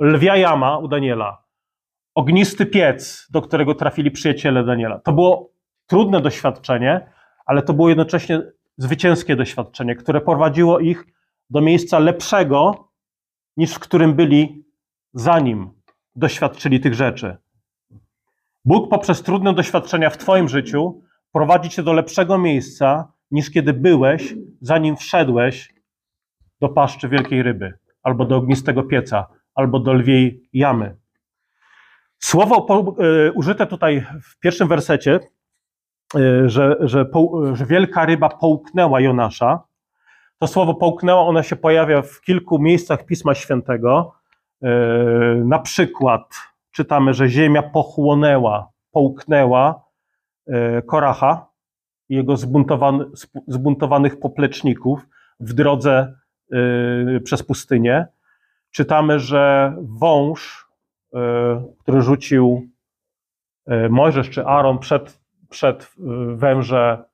lwia 0.00 0.36
jama 0.36 0.78
u 0.78 0.88
Daniela, 0.88 1.44
ognisty 2.14 2.66
piec, 2.66 3.26
do 3.30 3.42
którego 3.42 3.74
trafili 3.74 4.10
przyjaciele 4.10 4.64
Daniela. 4.64 4.98
To 4.98 5.12
było 5.12 5.50
trudne 5.86 6.20
doświadczenie, 6.20 7.12
ale 7.46 7.62
to 7.62 7.72
było 7.72 7.88
jednocześnie 7.88 8.42
zwycięskie 8.76 9.36
doświadczenie, 9.36 9.94
które 9.94 10.20
prowadziło 10.20 10.78
ich 10.78 11.06
do 11.50 11.60
miejsca 11.60 11.98
lepszego, 11.98 12.88
niż 13.56 13.74
w 13.74 13.78
którym 13.78 14.14
byli 14.14 14.64
zanim 15.14 15.70
doświadczyli 16.16 16.80
tych 16.80 16.94
rzeczy. 16.94 17.36
Bóg 18.64 18.90
poprzez 18.90 19.22
trudne 19.22 19.54
doświadczenia 19.54 20.10
w 20.10 20.18
Twoim 20.18 20.48
życiu 20.48 21.02
prowadzi 21.32 21.70
Cię 21.70 21.82
do 21.82 21.92
lepszego 21.92 22.38
miejsca, 22.38 23.12
niż 23.32 23.50
kiedy 23.50 23.72
byłeś, 23.72 24.34
zanim 24.60 24.96
wszedłeś 24.96 25.74
do 26.60 26.68
paszczy 26.68 27.08
wielkiej 27.08 27.42
ryby, 27.42 27.74
albo 28.02 28.24
do 28.24 28.36
ognistego 28.36 28.82
pieca, 28.82 29.26
albo 29.54 29.80
do 29.80 29.92
lwiej 29.92 30.48
jamy. 30.52 30.96
Słowo 32.18 32.62
po, 32.62 32.96
y, 33.26 33.32
użyte 33.32 33.66
tutaj 33.66 34.06
w 34.22 34.38
pierwszym 34.38 34.68
wersecie, 34.68 35.20
y, 36.16 36.48
że, 36.48 36.76
że, 36.80 37.04
po, 37.04 37.42
że 37.56 37.66
wielka 37.66 38.06
ryba 38.06 38.28
połknęła 38.28 39.00
Jonasza, 39.00 39.62
To 40.38 40.46
słowo 40.46 40.74
połknęła, 40.74 41.20
ona 41.20 41.42
się 41.42 41.56
pojawia 41.56 42.02
w 42.02 42.20
kilku 42.20 42.58
miejscach 42.58 43.06
Pisma 43.06 43.34
Świętego. 43.34 44.14
E, 44.62 44.68
na 45.44 45.58
przykład 45.58 46.22
czytamy, 46.70 47.14
że 47.14 47.28
ziemia 47.28 47.62
pochłonęła, 47.62 48.68
połknęła 48.92 49.84
Koracha 50.86 51.51
i 52.12 52.14
jego 52.14 52.36
zbuntowany, 52.36 53.04
zbuntowanych 53.46 54.20
popleczników 54.20 55.06
w 55.40 55.52
drodze 55.52 56.14
e, 56.52 57.20
przez 57.20 57.42
pustynię. 57.42 58.06
Czytamy, 58.70 59.18
że 59.18 59.74
wąż, 59.82 60.68
który 61.78 62.02
rzucił 62.02 62.68
Mojżesz 63.90 64.30
czy 64.30 64.44
Aaron 64.44 64.78
przed, 64.78 65.20
przed 65.50 65.92
węże 66.34 67.04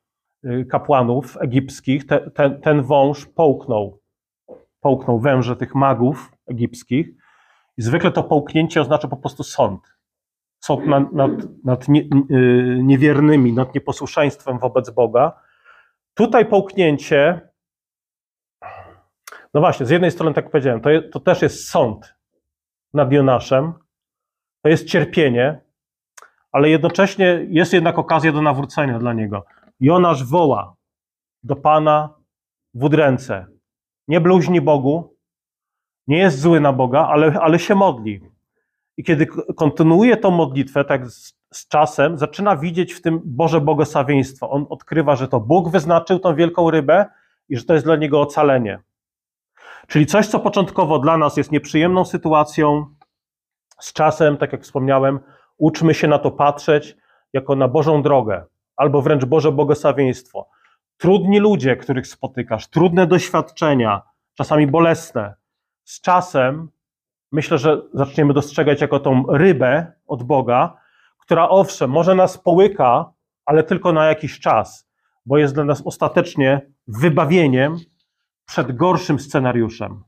kapłanów 0.71 1.37
egipskich, 1.41 2.07
te, 2.07 2.31
ten, 2.31 2.61
ten 2.61 2.83
wąż 2.83 3.27
połknął, 3.27 4.01
połknął 4.81 5.21
węże 5.21 5.57
tych 5.57 5.75
magów 5.75 6.33
egipskich 6.47 7.09
i 7.77 7.83
zwykle 7.83 8.11
to 8.11 8.23
połknięcie 8.23 8.81
oznacza 8.81 9.09
po 9.09 9.17
prostu 9.17 9.43
sąd. 9.43 9.98
Sąd 10.69 10.87
nad, 10.87 11.13
nad, 11.13 11.31
nad 11.65 11.89
nie, 11.89 12.01
y, 12.01 12.81
niewiernymi, 12.83 13.53
nad 13.53 13.75
nieposłuszeństwem 13.75 14.59
wobec 14.59 14.91
Boga. 14.91 15.41
Tutaj 16.15 16.47
połknięcie, 16.47 17.51
no 19.55 19.61
właśnie, 19.61 19.87
z 19.87 19.91
jednej 19.91 20.11
strony, 20.11 20.35
tak 20.35 20.45
jak 20.45 20.53
powiedziałem, 20.53 20.81
to, 20.81 20.91
to 21.13 21.21
też 21.21 21.43
jest 21.43 21.69
sąd 21.69 22.15
nad 22.95 23.13
Jonaszem, 23.13 23.73
to 24.63 24.69
jest 24.69 24.89
cierpienie, 24.89 25.61
ale 26.53 26.69
jednocześnie 26.69 27.47
jest 27.49 27.73
jednak 27.73 27.99
okazja 27.99 28.33
do 28.33 28.43
nawrócenia 28.43 28.99
dla 28.99 29.13
niego. 29.13 29.45
Jonasz 29.81 30.25
woła 30.25 30.75
do 31.43 31.57
Pana 31.57 32.15
w 32.75 32.85
udręce. 32.85 33.47
Nie 34.09 34.21
bluźni 34.21 34.61
Bogu, 34.61 35.17
nie 36.07 36.19
jest 36.19 36.41
zły 36.41 36.61
na 36.61 36.73
Boga, 36.73 37.07
ale, 37.07 37.41
ale 37.41 37.59
się 37.59 37.75
modli. 37.75 38.21
I 38.99 39.05
kiedy 39.05 39.27
kontynuuje 39.57 40.17
tą 40.17 40.31
modlitwę, 40.31 40.85
tak 40.85 41.11
z, 41.11 41.35
z, 41.53 41.69
czasem, 41.69 42.19
zaczyna 42.19 42.57
widzieć 42.57 42.93
w 42.93 43.03
tym 43.03 43.21
Boże 43.25 43.61
błogosławieństwo. 43.61 44.51
On 44.51 44.67
odkrywa, 44.71 45.17
że 45.17 45.29
to 45.29 45.41
Bóg 45.41 45.71
wyznaczył 45.71 46.19
tą 46.19 46.35
wielką 46.35 46.71
rybę 46.71 47.07
i 47.49 47.57
że 47.57 47.65
to 47.65 47.75
jest 47.75 47.87
dla 47.87 47.97
niego 47.97 48.21
ocalenie. 48.21 48.79
Czyli 49.87 50.07
coś, 50.07 50.27
co 50.27 50.41
początkowo 50.41 50.99
dla 50.99 51.17
nas 51.17 51.37
jest 51.37 51.53
nieprzyjemną 51.53 52.05
sytuacją, 52.05 52.87
z 53.81 53.93
czasem, 53.93 54.37
tak 54.37 54.53
jak 54.53 54.63
wspomniałem, 54.63 55.21
uczmy 55.59 55.95
się 55.95 56.09
na 56.09 56.19
to 56.19 56.31
patrzeć 56.31 56.97
jako 57.33 57.57
na 57.57 57.69
Bożą 57.69 58.03
drogę, 58.03 58.45
albo 58.77 59.03
wręcz 59.03 59.25
Boże 59.25 59.53
błogosławieństwo. 59.53 60.49
Trudni 60.97 61.39
ludzie, 61.39 61.77
których 61.77 62.07
spotykasz, 62.07 62.69
trudne 62.69 63.07
doświadczenia, 63.07 64.03
czasami 64.35 64.67
bolesne, 64.67 65.35
z 65.85 66.01
czasem 66.01 66.69
myślę, 67.33 67.59
że 67.59 67.83
zaczniemy 67.95 68.35
dostrzegać 68.35 68.81
jako 68.81 69.01
tą 69.01 69.25
rybę 69.29 69.93
od 70.07 70.23
Boga, 70.23 70.77
która 71.19 71.49
owszem, 71.49 71.91
może 71.91 72.15
nas 72.15 72.39
połyka, 72.39 73.13
ale 73.47 73.63
tylko 73.63 73.93
na 73.93 74.07
jakiś 74.07 74.41
czas, 74.41 74.89
bo 75.27 75.39
jest 75.39 75.55
dla 75.55 75.65
nas 75.65 75.83
ostatecznie 75.85 76.61
wybawieniem 76.87 77.77
przed 78.47 78.77
gorszym 78.77 79.19
scenariuszem. 79.19 80.05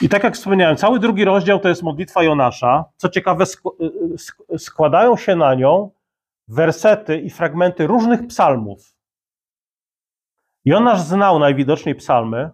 I 0.00 0.08
tak 0.08 0.24
jak 0.24 0.34
wspomniałem, 0.34 0.76
cały 0.76 0.98
drugi 0.98 1.24
rozdział 1.24 1.60
to 1.60 1.68
jest 1.68 1.82
modlitwa 1.82 2.22
Jonasza. 2.22 2.84
Co 2.96 3.08
ciekawe, 3.08 3.44
y, 3.44 4.54
y, 4.54 4.58
składają 4.58 5.16
się 5.16 5.36
na 5.36 5.54
nią 5.54 5.90
wersety 6.48 7.20
i 7.20 7.30
fragmenty 7.30 7.86
różnych 7.86 8.26
psalmów. 8.26 8.94
Jonasz 10.64 11.00
znał 11.00 11.38
najwidoczniej 11.38 11.94
psalmy, 11.94 12.50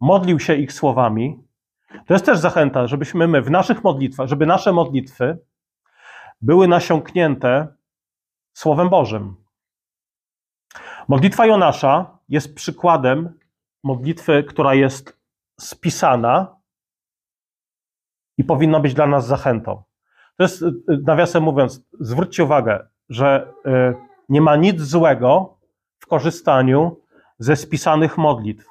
modlił 0.00 0.40
się 0.40 0.54
ich 0.54 0.72
słowami. 0.72 1.44
To 2.06 2.14
jest 2.14 2.26
też 2.26 2.38
zachęta, 2.38 2.86
żebyśmy 2.86 3.28
my 3.28 3.42
w 3.42 3.50
naszych 3.50 3.84
modlitwach, 3.84 4.28
żeby 4.28 4.46
nasze 4.46 4.72
modlitwy 4.72 5.38
były 6.40 6.68
nasiąknięte 6.68 7.68
Słowem 8.52 8.88
Bożym. 8.88 9.36
Modlitwa 11.08 11.46
Jonasza 11.46 12.18
jest 12.28 12.54
przykładem 12.54 13.38
modlitwy, 13.82 14.44
która 14.44 14.74
jest 14.74 15.18
spisana 15.60 16.56
i 18.38 18.44
powinna 18.44 18.80
być 18.80 18.94
dla 18.94 19.06
nas 19.06 19.26
zachętą. 19.26 19.82
To 20.36 20.42
jest, 20.42 20.64
nawiasem 20.88 21.42
mówiąc, 21.42 21.86
zwróćcie 22.00 22.44
uwagę, 22.44 22.88
że 23.08 23.52
y, 23.66 23.94
nie 24.28 24.40
ma 24.40 24.56
nic 24.56 24.80
złego 24.80 25.58
w 25.98 26.06
korzystaniu 26.06 27.00
ze 27.38 27.56
spisanych 27.56 28.18
modlitw. 28.18 28.66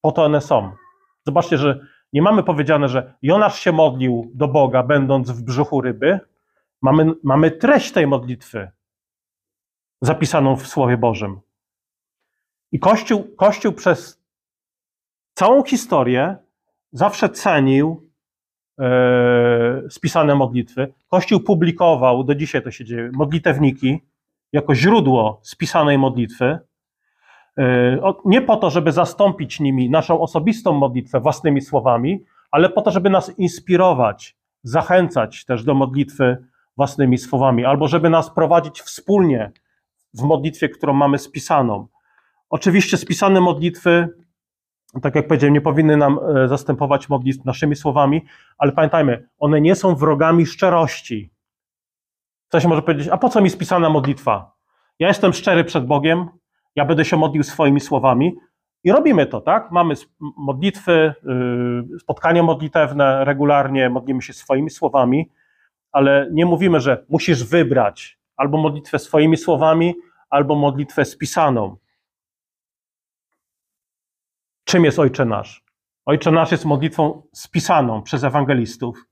Po 0.00 0.12
to 0.12 0.24
one 0.24 0.40
są. 0.40 0.72
Zobaczcie, 1.26 1.58
że 1.58 1.80
nie 2.12 2.22
mamy 2.22 2.42
powiedziane, 2.42 2.88
że 2.88 3.14
Jonasz 3.22 3.60
się 3.60 3.72
modlił 3.72 4.30
do 4.34 4.48
Boga, 4.48 4.82
będąc 4.82 5.30
w 5.30 5.42
brzuchu 5.42 5.80
ryby. 5.80 6.20
Mamy, 6.82 7.12
mamy 7.24 7.50
treść 7.50 7.92
tej 7.92 8.06
modlitwy 8.06 8.70
zapisaną 10.02 10.56
w 10.56 10.66
Słowie 10.66 10.96
Bożym. 10.96 11.40
I 12.72 12.78
Kościół, 12.78 13.34
Kościół 13.36 13.72
przez 13.72 14.22
całą 15.34 15.64
historię 15.64 16.36
zawsze 16.92 17.28
cenił 17.28 18.10
e, 18.80 19.82
spisane 19.90 20.34
modlitwy. 20.34 20.92
Kościół 21.08 21.40
publikował, 21.40 22.24
do 22.24 22.34
dzisiaj 22.34 22.62
to 22.62 22.70
się 22.70 22.84
dzieje, 22.84 23.10
modlitewniki 23.12 24.00
jako 24.52 24.74
źródło 24.74 25.40
spisanej 25.42 25.98
modlitwy. 25.98 26.58
E, 27.58 27.98
nie 28.24 28.42
po 28.42 28.56
to, 28.56 28.70
żeby 28.70 28.92
zastąpić 28.92 29.60
nimi 29.60 29.90
naszą 29.90 30.20
osobistą 30.20 30.72
modlitwę 30.72 31.20
własnymi 31.20 31.60
słowami, 31.60 32.24
ale 32.50 32.70
po 32.70 32.82
to, 32.82 32.90
żeby 32.90 33.10
nas 33.10 33.38
inspirować, 33.38 34.36
zachęcać 34.62 35.44
też 35.44 35.64
do 35.64 35.74
modlitwy 35.74 36.36
własnymi 36.76 37.18
słowami, 37.18 37.64
albo 37.64 37.88
żeby 37.88 38.10
nas 38.10 38.30
prowadzić 38.30 38.80
wspólnie 38.80 39.52
w 40.14 40.22
modlitwie, 40.22 40.68
którą 40.68 40.92
mamy 40.92 41.18
spisaną. 41.18 41.86
Oczywiście 42.50 42.96
spisane 42.96 43.40
modlitwy, 43.40 44.08
tak 45.02 45.14
jak 45.14 45.28
powiedziałem, 45.28 45.54
nie 45.54 45.60
powinny 45.60 45.96
nam 45.96 46.18
e, 46.36 46.48
zastępować 46.48 47.08
modlitw 47.08 47.44
naszymi 47.44 47.76
słowami, 47.76 48.24
ale 48.58 48.72
pamiętajmy, 48.72 49.28
one 49.38 49.60
nie 49.60 49.74
są 49.74 49.94
wrogami 49.94 50.46
szczerości. 50.46 51.30
Ktoś 52.48 52.64
może 52.64 52.82
powiedzieć, 52.82 53.08
a 53.08 53.16
po 53.16 53.28
co 53.28 53.40
mi 53.40 53.50
spisana 53.50 53.90
modlitwa? 53.90 54.56
Ja 54.98 55.08
jestem 55.08 55.32
szczery 55.32 55.64
przed 55.64 55.86
Bogiem, 55.86 56.28
ja 56.76 56.84
będę 56.84 57.04
się 57.04 57.16
modlił 57.16 57.42
swoimi 57.42 57.80
słowami. 57.80 58.36
I 58.84 58.92
robimy 58.92 59.26
to, 59.26 59.40
tak? 59.40 59.70
Mamy 59.70 59.94
modlitwy, 60.36 61.14
y, 61.94 61.98
spotkania 61.98 62.42
modlitewne 62.42 63.24
regularnie, 63.24 63.90
modlimy 63.90 64.22
się 64.22 64.32
swoimi 64.32 64.70
słowami, 64.70 65.30
ale 65.92 66.28
nie 66.32 66.46
mówimy, 66.46 66.80
że 66.80 67.04
musisz 67.08 67.44
wybrać 67.44 68.18
albo 68.36 68.58
modlitwę 68.58 68.98
swoimi 68.98 69.36
słowami, 69.36 69.94
albo 70.30 70.54
modlitwę 70.54 71.04
spisaną. 71.04 71.76
Czym 74.64 74.84
jest 74.84 74.98
Ojcze 74.98 75.24
Nasz? 75.24 75.64
Ojcze 76.06 76.30
Nasz 76.30 76.52
jest 76.52 76.64
modlitwą 76.64 77.22
spisaną 77.32 78.02
przez 78.02 78.24
ewangelistów, 78.24 79.06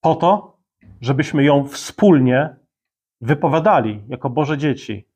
po 0.00 0.14
to, 0.14 0.58
żebyśmy 1.00 1.44
ją 1.44 1.68
wspólnie 1.68 2.56
wypowiadali 3.20 4.02
jako 4.08 4.30
Boże 4.30 4.58
dzieci. 4.58 5.08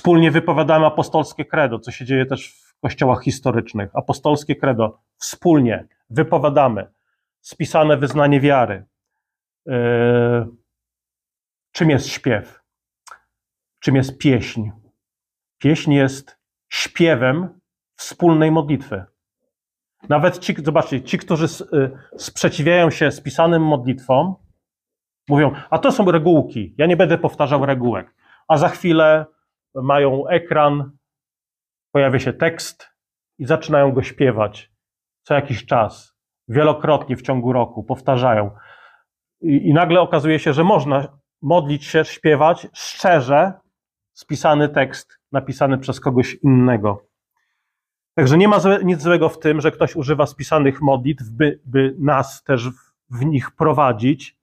Wspólnie 0.00 0.30
wypowiadamy 0.30 0.86
apostolskie 0.86 1.44
credo, 1.44 1.78
co 1.78 1.90
się 1.90 2.04
dzieje 2.04 2.26
też 2.26 2.52
w 2.52 2.80
kościołach 2.80 3.22
historycznych. 3.22 3.90
Apostolskie 3.94 4.56
credo 4.56 4.98
wspólnie 5.16 5.88
wypowiadamy. 6.10 6.86
Spisane 7.40 7.96
wyznanie 7.96 8.40
wiary. 8.40 8.86
Yy, 9.66 10.46
czym 11.72 11.90
jest 11.90 12.06
śpiew? 12.06 12.60
Czym 13.80 13.96
jest 13.96 14.18
pieśń? 14.18 14.70
Pieśń 15.58 15.92
jest 15.92 16.38
śpiewem 16.68 17.60
wspólnej 17.96 18.50
modlitwy. 18.50 19.04
Nawet 20.08 20.38
ci, 20.38 20.54
zobaczcie, 20.64 21.02
ci, 21.02 21.18
którzy 21.18 21.44
y, 21.44 21.90
sprzeciwiają 22.16 22.90
się 22.90 23.10
spisanym 23.10 23.62
modlitwom, 23.62 24.34
mówią, 25.28 25.52
a 25.70 25.78
to 25.78 25.92
są 25.92 26.10
regułki, 26.10 26.74
ja 26.78 26.86
nie 26.86 26.96
będę 26.96 27.18
powtarzał 27.18 27.66
regułek. 27.66 28.14
A 28.48 28.56
za 28.56 28.68
chwilę 28.68 29.26
mają 29.74 30.28
ekran, 30.28 30.90
pojawia 31.92 32.18
się 32.18 32.32
tekst 32.32 32.90
i 33.38 33.46
zaczynają 33.46 33.92
go 33.92 34.02
śpiewać 34.02 34.70
co 35.22 35.34
jakiś 35.34 35.66
czas, 35.66 36.14
wielokrotnie 36.48 37.16
w 37.16 37.22
ciągu 37.22 37.52
roku, 37.52 37.84
powtarzają. 37.84 38.50
I, 39.40 39.68
i 39.68 39.72
nagle 39.72 40.00
okazuje 40.00 40.38
się, 40.38 40.52
że 40.52 40.64
można 40.64 41.18
modlić 41.42 41.84
się, 41.84 42.04
śpiewać 42.04 42.68
szczerze 42.72 43.52
spisany 44.12 44.68
tekst 44.68 45.18
napisany 45.32 45.78
przez 45.78 46.00
kogoś 46.00 46.34
innego. 46.34 47.06
Także 48.14 48.38
nie 48.38 48.48
ma 48.48 48.60
złe, 48.60 48.78
nic 48.84 49.02
złego 49.02 49.28
w 49.28 49.38
tym, 49.38 49.60
że 49.60 49.70
ktoś 49.70 49.96
używa 49.96 50.26
spisanych 50.26 50.82
modlitw, 50.82 51.24
by, 51.24 51.60
by 51.64 51.96
nas 51.98 52.42
też 52.42 52.68
w, 52.68 52.92
w 53.10 53.24
nich 53.24 53.50
prowadzić. 53.50 54.36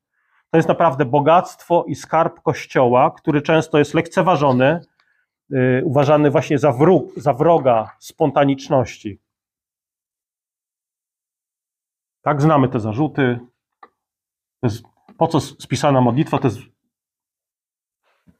To 0.52 0.58
jest 0.58 0.70
naprawdę 0.70 1.06
bogactwo 1.06 1.86
i 1.88 1.96
skarb 1.96 2.42
Kościoła, 2.42 3.12
który 3.12 3.42
często 3.42 3.78
jest 3.78 3.94
lekceważony, 3.94 4.82
uważany 5.84 6.32
właśnie 6.32 6.60
za, 6.60 6.72
wróg, 6.72 7.14
za 7.16 7.34
wroga 7.34 7.96
spontaniczności. 8.00 9.20
Tak, 12.22 12.42
znamy 12.42 12.70
te 12.70 12.80
zarzuty. 12.80 13.40
Po 15.18 15.28
co 15.28 15.40
spisana 15.40 16.02
modlitwa? 16.02 16.38
To 16.38 16.48
jest 16.48 16.60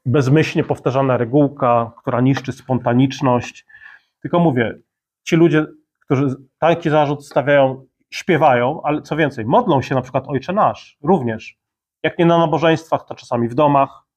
bezmyślnie 0.06 0.64
powtarzana 0.64 1.16
regułka, 1.16 1.92
która 1.96 2.20
niszczy 2.20 2.52
spontaniczność. 2.52 3.66
Tylko 4.22 4.38
mówię, 4.38 4.78
ci 5.24 5.36
ludzie, 5.36 5.66
którzy 6.00 6.36
taki 6.58 6.90
zarzut 6.90 7.26
stawiają, 7.26 7.86
śpiewają, 8.10 8.82
ale 8.82 9.02
co 9.02 9.16
więcej, 9.16 9.44
modlą 9.44 9.82
się 9.82 9.94
na 9.94 10.02
przykład 10.02 10.24
Ojcze 10.28 10.52
Nasz 10.52 10.98
również. 11.02 11.58
Jak 12.02 12.18
nie 12.18 12.26
na 12.26 12.38
nabożeństwach, 12.38 13.04
to 13.04 13.14
czasami 13.14 13.48
w 13.48 13.54
domach. 13.54 14.07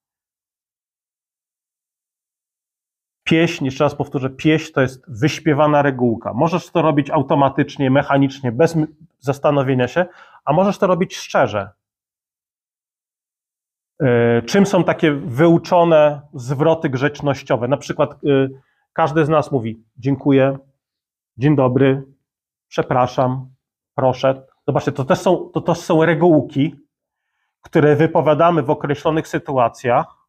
Pieśń, 3.31 3.65
jeszcze 3.65 3.83
raz 3.83 3.95
powtórzę, 3.95 4.29
pieśń 4.29 4.73
to 4.73 4.81
jest 4.81 5.03
wyśpiewana 5.07 5.81
regułka. 5.81 6.33
Możesz 6.33 6.69
to 6.69 6.81
robić 6.81 7.09
automatycznie, 7.09 7.91
mechanicznie, 7.91 8.51
bez 8.51 8.77
zastanowienia 9.19 9.87
się, 9.87 10.05
a 10.45 10.53
możesz 10.53 10.77
to 10.77 10.87
robić 10.87 11.15
szczerze. 11.15 11.69
E, 14.01 14.41
czym 14.41 14.65
są 14.65 14.83
takie 14.83 15.11
wyuczone 15.11 16.21
zwroty 16.33 16.89
grzecznościowe? 16.89 17.67
Na 17.67 17.77
przykład 17.77 18.11
e, 18.13 18.17
każdy 18.93 19.25
z 19.25 19.29
nas 19.29 19.51
mówi 19.51 19.83
dziękuję, 19.97 20.57
dzień 21.37 21.55
dobry, 21.55 22.03
przepraszam, 22.67 23.49
proszę. 23.95 24.43
Zobaczcie, 24.67 24.91
to 24.91 25.05
też 25.05 25.19
są, 25.19 25.49
to 25.65 25.75
są 25.75 26.05
regułki, 26.05 26.75
które 27.61 27.95
wypowiadamy 27.95 28.63
w 28.63 28.69
określonych 28.69 29.27
sytuacjach. 29.27 30.20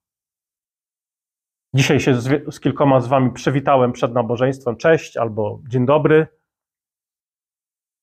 Dzisiaj 1.75 2.01
się 2.01 2.21
z, 2.21 2.55
z 2.55 2.61
kilkoma 2.61 3.01
z 3.01 3.07
wami 3.07 3.31
przywitałem 3.31 3.93
przed 3.93 4.15
nabożeństwem. 4.15 4.77
Cześć 4.77 5.17
albo 5.17 5.61
dzień 5.69 5.87
dobry. 5.87 6.27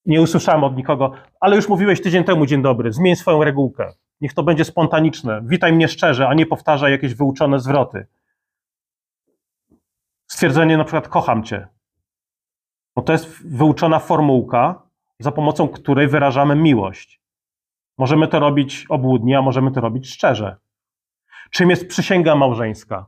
Nie 0.05 0.21
usłyszałem 0.21 0.63
od 0.63 0.77
nikogo, 0.77 1.11
ale 1.39 1.55
już 1.55 1.69
mówiłeś 1.69 2.01
tydzień 2.01 2.23
temu 2.23 2.45
dzień 2.45 2.61
dobry. 2.61 2.91
Zmień 2.91 3.15
swoją 3.15 3.43
regułkę. 3.43 3.93
Niech 4.21 4.33
to 4.33 4.43
będzie 4.43 4.65
spontaniczne. 4.65 5.41
Witaj 5.45 5.73
mnie 5.73 5.87
szczerze, 5.87 6.27
a 6.27 6.33
nie 6.33 6.45
powtarzaj 6.45 6.91
jakieś 6.91 7.13
wyuczone 7.15 7.59
zwroty. 7.59 8.07
Stwierdzenie 10.27 10.77
na 10.77 10.83
przykład 10.83 11.07
kocham 11.07 11.43
cię. 11.43 11.67
No 12.95 13.03
to 13.03 13.13
jest 13.13 13.47
wyuczona 13.47 13.99
formułka, 13.99 14.81
za 15.19 15.31
pomocą 15.31 15.67
której 15.67 16.07
wyrażamy 16.07 16.55
miłość. 16.55 17.21
Możemy 17.97 18.27
to 18.27 18.39
robić 18.39 18.85
obłudnie, 18.89 19.37
a 19.37 19.41
możemy 19.41 19.71
to 19.71 19.81
robić 19.81 20.09
szczerze. 20.09 20.57
Czym 21.51 21.69
jest 21.69 21.87
przysięga 21.87 22.35
małżeńska? 22.35 23.07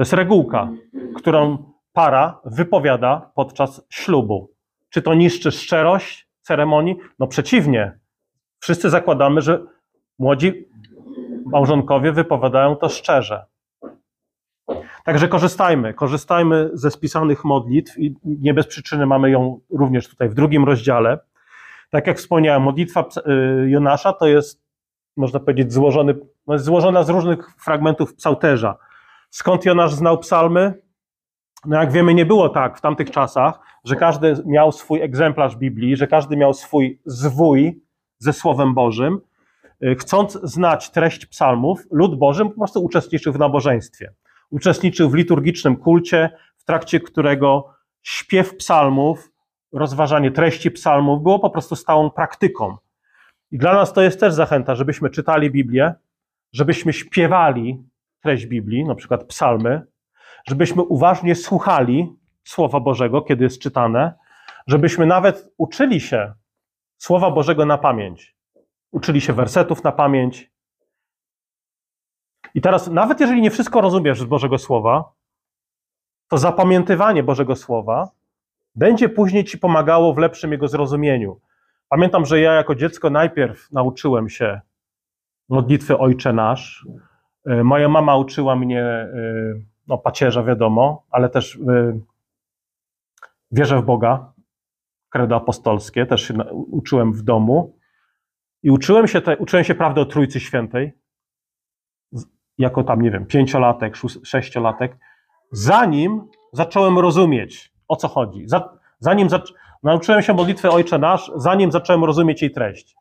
To 0.00 0.02
jest 0.02 0.12
regułka, 0.12 0.68
którą 1.16 1.72
para 1.92 2.40
wypowiada 2.44 3.30
podczas 3.34 3.86
ślubu. 3.90 4.50
Czy 4.90 5.02
to 5.02 5.14
niszczy 5.14 5.52
szczerość 5.52 6.28
ceremonii? 6.42 6.96
No 7.18 7.26
przeciwnie. 7.26 7.98
Wszyscy 8.60 8.90
zakładamy, 8.90 9.40
że 9.40 9.64
młodzi 10.18 10.68
małżonkowie 11.46 12.12
wypowiadają 12.12 12.76
to 12.76 12.88
szczerze. 12.88 13.46
Także 15.04 15.28
korzystajmy, 15.28 15.94
korzystajmy 15.94 16.70
ze 16.72 16.90
spisanych 16.90 17.44
modlitw 17.44 17.98
i 17.98 18.14
nie 18.24 18.54
bez 18.54 18.66
przyczyny 18.66 19.06
mamy 19.06 19.30
ją 19.30 19.60
również 19.70 20.08
tutaj 20.08 20.28
w 20.28 20.34
drugim 20.34 20.64
rozdziale. 20.64 21.18
Tak 21.90 22.06
jak 22.06 22.18
wspomniałem, 22.18 22.62
modlitwa 22.62 23.04
y, 23.64 23.70
Jonasza 23.70 24.12
to 24.12 24.26
jest, 24.26 24.62
można 25.16 25.40
powiedzieć, 25.40 25.72
złożony, 25.72 26.14
no 26.46 26.58
złożona 26.58 27.02
z 27.02 27.08
różnych 27.08 27.54
fragmentów 27.58 28.14
psałterza. 28.14 28.76
Skąd 29.30 29.64
Jonasz 29.64 29.94
znał 29.94 30.18
psalmy? 30.18 30.74
No 31.66 31.80
jak 31.80 31.92
wiemy, 31.92 32.14
nie 32.14 32.26
było 32.26 32.48
tak 32.48 32.78
w 32.78 32.80
tamtych 32.80 33.10
czasach, 33.10 33.60
że 33.84 33.96
każdy 33.96 34.42
miał 34.46 34.72
swój 34.72 35.02
egzemplarz 35.02 35.56
Biblii, 35.56 35.96
że 35.96 36.06
każdy 36.06 36.36
miał 36.36 36.54
swój 36.54 37.00
zwój 37.04 37.82
ze 38.18 38.32
Słowem 38.32 38.74
Bożym. 38.74 39.20
Y, 39.84 39.94
chcąc 39.94 40.38
znać 40.42 40.90
treść 40.90 41.26
psalmów, 41.26 41.86
lud 41.90 42.18
Boży 42.18 42.44
po 42.44 42.50
prostu 42.50 42.84
uczestniczył 42.84 43.32
w 43.32 43.38
nabożeństwie. 43.38 44.12
Uczestniczył 44.50 45.10
w 45.10 45.14
liturgicznym 45.14 45.76
kulcie, 45.76 46.30
w 46.56 46.64
trakcie 46.64 47.00
którego 47.00 47.74
śpiew 48.02 48.56
psalmów, 48.56 49.30
rozważanie 49.72 50.30
treści 50.30 50.70
psalmów 50.70 51.22
było 51.22 51.38
po 51.38 51.50
prostu 51.50 51.76
stałą 51.76 52.10
praktyką. 52.10 52.76
I 53.50 53.58
dla 53.58 53.74
nas 53.74 53.92
to 53.92 54.02
jest 54.02 54.20
też 54.20 54.34
zachęta, 54.34 54.74
żebyśmy 54.74 55.10
czytali 55.10 55.50
Biblię, 55.50 55.94
żebyśmy 56.52 56.92
śpiewali 56.92 57.89
treść 58.20 58.46
Biblii, 58.46 58.84
na 58.84 58.94
przykład 58.94 59.24
psalmy, 59.24 59.82
żebyśmy 60.48 60.82
uważnie 60.82 61.34
słuchali 61.34 62.16
Słowa 62.44 62.80
Bożego, 62.80 63.22
kiedy 63.22 63.44
jest 63.44 63.60
czytane, 63.60 64.14
żebyśmy 64.66 65.06
nawet 65.06 65.52
uczyli 65.58 66.00
się 66.00 66.32
Słowa 66.96 67.30
Bożego 67.30 67.66
na 67.66 67.78
pamięć. 67.78 68.36
Uczyli 68.90 69.20
się 69.20 69.32
wersetów 69.32 69.84
na 69.84 69.92
pamięć, 69.92 70.50
i 72.54 72.60
teraz, 72.60 72.88
nawet 72.88 73.20
jeżeli 73.20 73.40
nie 73.40 73.50
wszystko 73.50 73.80
rozumiesz 73.80 74.20
z 74.20 74.24
Bożego 74.24 74.58
Słowa, 74.58 75.12
to 76.28 76.38
zapamiętywanie 76.38 77.22
Bożego 77.22 77.56
Słowa 77.56 78.10
będzie 78.74 79.08
później 79.08 79.44
ci 79.44 79.58
pomagało 79.58 80.14
w 80.14 80.18
lepszym 80.18 80.52
jego 80.52 80.68
zrozumieniu. 80.68 81.40
Pamiętam, 81.88 82.26
że 82.26 82.40
ja 82.40 82.52
jako 82.52 82.74
dziecko 82.74 83.10
najpierw 83.10 83.72
nauczyłem 83.72 84.28
się 84.28 84.60
modlitwy 85.48 85.98
Ojcze 85.98 86.32
Nasz. 86.32 86.86
E, 87.46 87.64
moja 87.64 87.88
mama 87.88 88.16
uczyła 88.16 88.56
mnie, 88.56 88.84
e, 88.84 89.08
no 89.86 89.98
pacierza 89.98 90.42
wiadomo, 90.42 91.06
ale 91.10 91.28
też 91.28 91.56
e, 91.56 91.98
wierzę 93.52 93.78
w 93.78 93.84
Boga, 93.84 94.32
kredo 95.08 95.36
apostolskie, 95.36 96.06
też 96.06 96.22
się 96.22 96.34
uczyłem 96.52 97.12
w 97.12 97.22
domu. 97.22 97.76
I 98.62 98.70
uczyłem 98.70 99.08
się, 99.08 99.20
te, 99.20 99.36
uczyłem 99.36 99.64
się 99.64 99.74
prawdy 99.74 100.00
o 100.00 100.04
Trójcy 100.04 100.40
Świętej, 100.40 100.92
jako 102.58 102.84
tam, 102.84 103.02
nie 103.02 103.10
wiem, 103.10 103.26
pięciolatek, 103.26 103.94
sześciolatek, 104.22 104.96
zanim 105.52 106.28
zacząłem 106.52 106.98
rozumieć, 106.98 107.72
o 107.88 107.96
co 107.96 108.08
chodzi. 108.08 108.46
Zanim 108.98 109.28
zac 109.28 109.52
nauczyłem 109.82 110.22
się 110.22 110.34
modlitwy 110.34 110.70
Ojcze 110.70 110.98
Nasz, 110.98 111.32
zanim 111.36 111.72
zacząłem 111.72 112.04
rozumieć 112.04 112.42
jej 112.42 112.50
treść. 112.50 112.96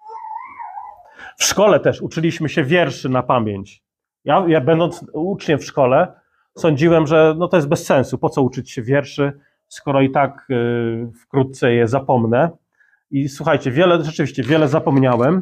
W 1.37 1.43
szkole 1.43 1.79
też 1.79 2.01
uczyliśmy 2.01 2.49
się 2.49 2.63
wierszy 2.63 3.09
na 3.09 3.23
pamięć. 3.23 3.83
Ja, 4.25 4.45
ja 4.47 4.61
będąc 4.61 5.05
uczniem 5.13 5.59
w 5.59 5.65
szkole, 5.65 6.13
sądziłem, 6.57 7.07
że 7.07 7.35
no 7.37 7.47
to 7.47 7.57
jest 7.57 7.69
bez 7.69 7.85
sensu. 7.85 8.17
Po 8.17 8.29
co 8.29 8.41
uczyć 8.41 8.71
się 8.71 8.81
wierszy, 8.81 9.39
skoro 9.67 10.01
i 10.01 10.11
tak 10.11 10.47
y, 10.49 11.11
wkrótce 11.21 11.73
je 11.73 11.87
zapomnę. 11.87 12.49
I 13.11 13.29
słuchajcie, 13.29 13.71
wiele, 13.71 14.03
rzeczywiście 14.03 14.43
wiele 14.43 14.67
zapomniałem, 14.67 15.41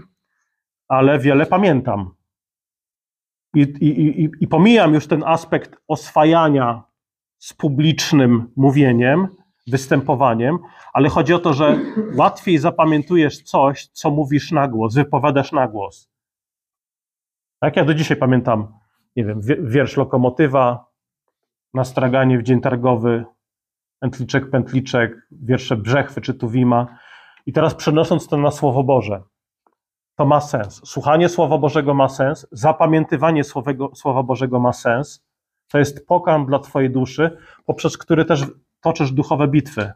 ale 0.88 1.20
wiele 1.20 1.46
pamiętam. 1.46 2.12
I, 3.56 3.62
i, 3.62 4.22
i, 4.24 4.30
I 4.40 4.48
pomijam 4.48 4.94
już 4.94 5.08
ten 5.08 5.24
aspekt 5.24 5.76
oswajania 5.88 6.84
z 7.38 7.54
publicznym 7.54 8.52
mówieniem, 8.56 9.28
występowaniem, 9.68 10.58
ale 10.94 11.10
chodzi 11.10 11.34
o 11.34 11.40
to, 11.40 11.54
że 11.54 11.80
łatwiej 12.16 12.58
zapamiętujesz 12.58 13.44
coś, 13.44 13.88
co 13.88 14.12
mówisz 14.12 14.52
na 14.52 14.68
głos, 14.68 14.94
wypowiadasz 14.94 15.52
na 15.52 15.68
głos. 15.68 16.10
Tak 17.60 17.76
ja 17.76 17.86
do 17.86 17.94
dzisiaj 17.94 18.18
pamiętam, 18.18 18.74
nie 19.16 19.26
wiem, 19.26 19.42
wiersz 19.62 19.98
Lokomotywa, 19.98 20.86
Nastraganie 21.74 22.38
w 22.38 22.44
dzień 22.44 22.62
targowy, 22.62 23.26
Pętliczek, 24.00 24.50
Pętliczek, 24.50 25.28
wiersze 25.32 25.76
Brzechwy 25.76 26.22
czy 26.22 26.34
Tuwima. 26.34 26.98
I 27.46 27.54
teraz 27.54 27.76
przenosząc 27.76 28.28
to 28.28 28.38
na 28.38 28.52
Słowo 28.52 28.84
Boże, 28.84 29.24
to 30.16 30.26
ma 30.26 30.42
sens. 30.42 30.82
Słuchanie 30.86 31.30
Słowa 31.30 31.58
Bożego 31.58 31.94
ma 31.94 32.10
sens, 32.10 32.48
zapamiętywanie 32.52 33.44
Słowego, 33.44 33.92
Słowa 33.96 34.24
Bożego 34.24 34.60
ma 34.60 34.74
sens. 34.74 35.26
To 35.68 35.80
jest 35.80 36.08
pokarm 36.08 36.46
dla 36.46 36.60
Twojej 36.60 36.90
duszy, 36.90 37.38
poprzez 37.66 37.98
który 37.98 38.26
też 38.26 38.46
toczysz 38.82 39.12
duchowe 39.12 39.48
bitwy. 39.48 39.92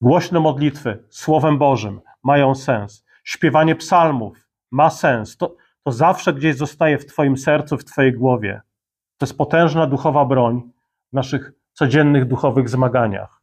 Głośne 0.00 0.40
modlitwy 0.40 1.04
Słowem 1.10 1.58
Bożym 1.58 2.00
mają 2.22 2.54
sens. 2.54 3.04
Śpiewanie 3.24 3.76
psalmów 3.76 4.48
ma 4.70 4.90
sens. 4.90 5.36
To, 5.36 5.56
to 5.86 5.92
zawsze 5.92 6.32
gdzieś 6.32 6.56
zostaje 6.56 6.98
w 6.98 7.06
Twoim 7.06 7.36
sercu, 7.36 7.78
w 7.78 7.84
Twojej 7.84 8.12
głowie. 8.12 8.60
To 9.18 9.26
jest 9.26 9.38
potężna 9.38 9.86
duchowa 9.86 10.24
broń 10.24 10.62
w 11.12 11.12
naszych 11.12 11.52
codziennych 11.72 12.28
duchowych 12.28 12.68
zmaganiach. 12.68 13.42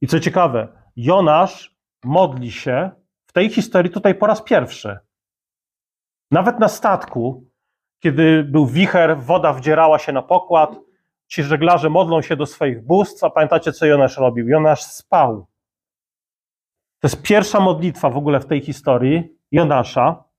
I 0.00 0.06
co 0.06 0.20
ciekawe, 0.20 0.68
Jonasz 0.96 1.76
modli 2.04 2.52
się 2.52 2.90
w 3.26 3.32
tej 3.32 3.50
historii 3.50 3.90
tutaj 3.90 4.14
po 4.14 4.26
raz 4.26 4.42
pierwszy. 4.42 4.98
Nawet 6.30 6.58
na 6.58 6.68
statku, 6.68 7.50
kiedy 8.00 8.44
był 8.44 8.66
wicher, 8.66 9.20
woda 9.20 9.52
wdzierała 9.52 9.98
się 9.98 10.12
na 10.12 10.22
pokład, 10.22 10.76
ci 11.26 11.42
żeglarze 11.42 11.90
modlą 11.90 12.22
się 12.22 12.36
do 12.36 12.46
swoich 12.46 12.86
bóstw, 12.86 13.24
a 13.24 13.30
pamiętacie, 13.30 13.72
co 13.72 13.86
Jonasz 13.86 14.16
robił? 14.16 14.48
Jonasz 14.48 14.82
spał. 14.82 15.46
To 17.00 17.08
jest 17.08 17.22
pierwsza 17.22 17.60
modlitwa 17.60 18.10
w 18.10 18.16
ogóle 18.16 18.40
w 18.40 18.46
tej 18.46 18.60
historii 18.60 19.36
Jonasza. 19.50 20.29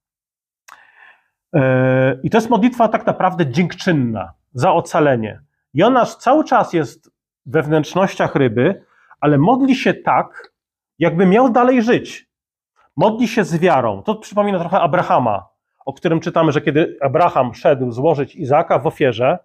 I 2.22 2.30
to 2.30 2.36
jest 2.36 2.50
modlitwa 2.50 2.88
tak 2.88 3.06
naprawdę 3.06 3.46
dziękczynna 3.46 4.32
za 4.54 4.72
ocalenie. 4.72 5.40
Jonasz 5.74 6.14
cały 6.14 6.44
czas 6.44 6.72
jest 6.72 7.10
we 7.46 7.62
wnętrznościach 7.62 8.34
ryby, 8.34 8.84
ale 9.20 9.38
modli 9.38 9.74
się 9.74 9.94
tak, 9.94 10.52
jakby 10.98 11.26
miał 11.26 11.50
dalej 11.50 11.82
żyć. 11.82 12.28
Modli 12.96 13.28
się 13.28 13.44
z 13.44 13.58
wiarą. 13.58 14.02
To 14.02 14.14
przypomina 14.14 14.58
trochę 14.58 14.80
Abrahama, 14.80 15.48
o 15.86 15.92
którym 15.92 16.20
czytamy, 16.20 16.52
że 16.52 16.60
kiedy 16.60 16.98
Abraham 17.00 17.54
szedł 17.54 17.90
złożyć 17.90 18.36
Izaka 18.36 18.78
w 18.78 18.86
ofierze, 18.86 19.38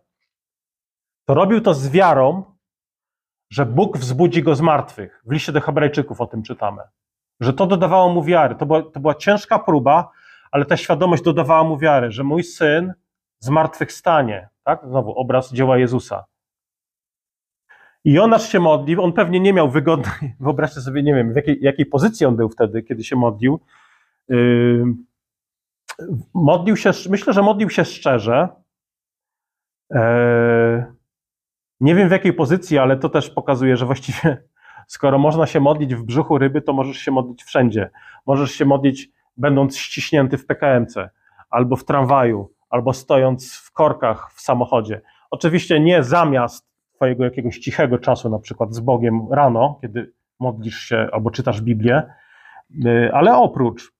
to 1.25 1.33
robił 1.33 1.61
to 1.61 1.73
z 1.73 1.89
wiarą, 1.89 2.43
że 3.49 3.65
Bóg 3.65 3.97
wzbudzi 3.97 4.43
go 4.43 4.55
z 4.55 4.61
martwych. 4.61 5.21
W 5.25 5.31
liście 5.31 5.51
do 5.51 5.61
Hebrajczyków 5.61 6.21
o 6.21 6.27
tym 6.27 6.43
czytamy. 6.43 6.81
Że 7.39 7.53
to 7.53 7.67
dodawało 7.67 8.13
mu 8.13 8.23
wiary. 8.23 8.55
To 8.55 8.65
była, 8.65 8.81
to 8.81 8.99
była 8.99 9.15
ciężka 9.15 9.59
próba, 9.59 10.11
ale 10.51 10.65
ta 10.65 10.77
świadomość 10.77 11.23
dodawała 11.23 11.63
mu 11.63 11.77
wiary, 11.77 12.11
że 12.11 12.23
mój 12.23 12.43
syn 12.43 12.93
z 13.39 13.49
martwych 13.49 13.91
stanie. 13.91 14.49
Tak? 14.63 14.81
Znowu 14.87 15.11
obraz 15.11 15.53
dzieła 15.53 15.77
Jezusa. 15.77 16.25
I 18.03 18.13
Jonasz 18.13 18.49
się 18.49 18.59
modlił, 18.59 19.03
on 19.03 19.13
pewnie 19.13 19.39
nie 19.39 19.53
miał 19.53 19.69
wygodnej, 19.69 20.35
wyobraźcie 20.39 20.81
sobie, 20.81 21.03
nie 21.03 21.15
wiem, 21.15 21.33
w 21.33 21.35
jakiej, 21.35 21.57
jakiej 21.61 21.85
pozycji 21.85 22.25
on 22.25 22.35
był 22.35 22.49
wtedy, 22.49 22.83
kiedy 22.83 23.03
się 23.03 23.15
modlił. 23.15 23.59
Yy, 24.29 24.85
modlił 26.33 26.75
się, 26.75 26.91
myślę, 27.09 27.33
że 27.33 27.41
modlił 27.41 27.69
się 27.69 27.85
szczerze. 27.85 28.47
Yy, 29.89 30.85
nie 31.79 31.95
wiem 31.95 32.09
w 32.09 32.11
jakiej 32.11 32.33
pozycji, 32.33 32.77
ale 32.77 32.97
to 32.97 33.09
też 33.09 33.29
pokazuje, 33.29 33.77
że 33.77 33.85
właściwie 33.85 34.43
skoro 34.87 35.17
można 35.17 35.45
się 35.45 35.59
modlić 35.59 35.95
w 35.95 36.03
brzuchu 36.03 36.37
ryby, 36.37 36.61
to 36.61 36.73
możesz 36.73 36.97
się 36.97 37.11
modlić 37.11 37.43
wszędzie. 37.43 37.89
Możesz 38.25 38.51
się 38.51 38.65
modlić 38.65 39.09
będąc 39.37 39.77
ściśnięty 39.77 40.37
w 40.37 40.45
PKMC, 40.45 41.09
albo 41.49 41.75
w 41.75 41.85
tramwaju, 41.85 42.53
albo 42.69 42.93
stojąc 42.93 43.53
w 43.53 43.71
korkach 43.71 44.31
w 44.33 44.41
samochodzie. 44.41 45.01
Oczywiście 45.31 45.79
nie 45.79 46.03
zamiast 46.03 46.67
Twojego 46.95 47.23
jakiegoś 47.23 47.59
cichego 47.59 47.97
czasu, 47.97 48.29
na 48.29 48.39
przykład 48.39 48.73
z 48.73 48.79
Bogiem 48.79 49.27
rano, 49.31 49.79
kiedy 49.81 50.13
modlisz 50.39 50.79
się 50.79 51.07
albo 51.11 51.31
czytasz 51.31 51.61
Biblię, 51.61 52.03
y, 52.85 53.09
ale 53.13 53.37
oprócz. 53.37 53.91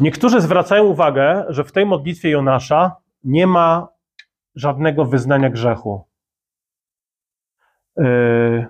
Niektórzy 0.00 0.40
zwracają 0.40 0.84
uwagę, 0.84 1.44
że 1.48 1.64
w 1.64 1.72
tej 1.72 1.86
modlitwie 1.86 2.30
Jonasza 2.30 2.96
nie 3.24 3.46
ma 3.46 3.88
żadnego 4.54 5.04
wyznania 5.04 5.50
grzechu. 5.50 6.04
Y, 8.00 8.66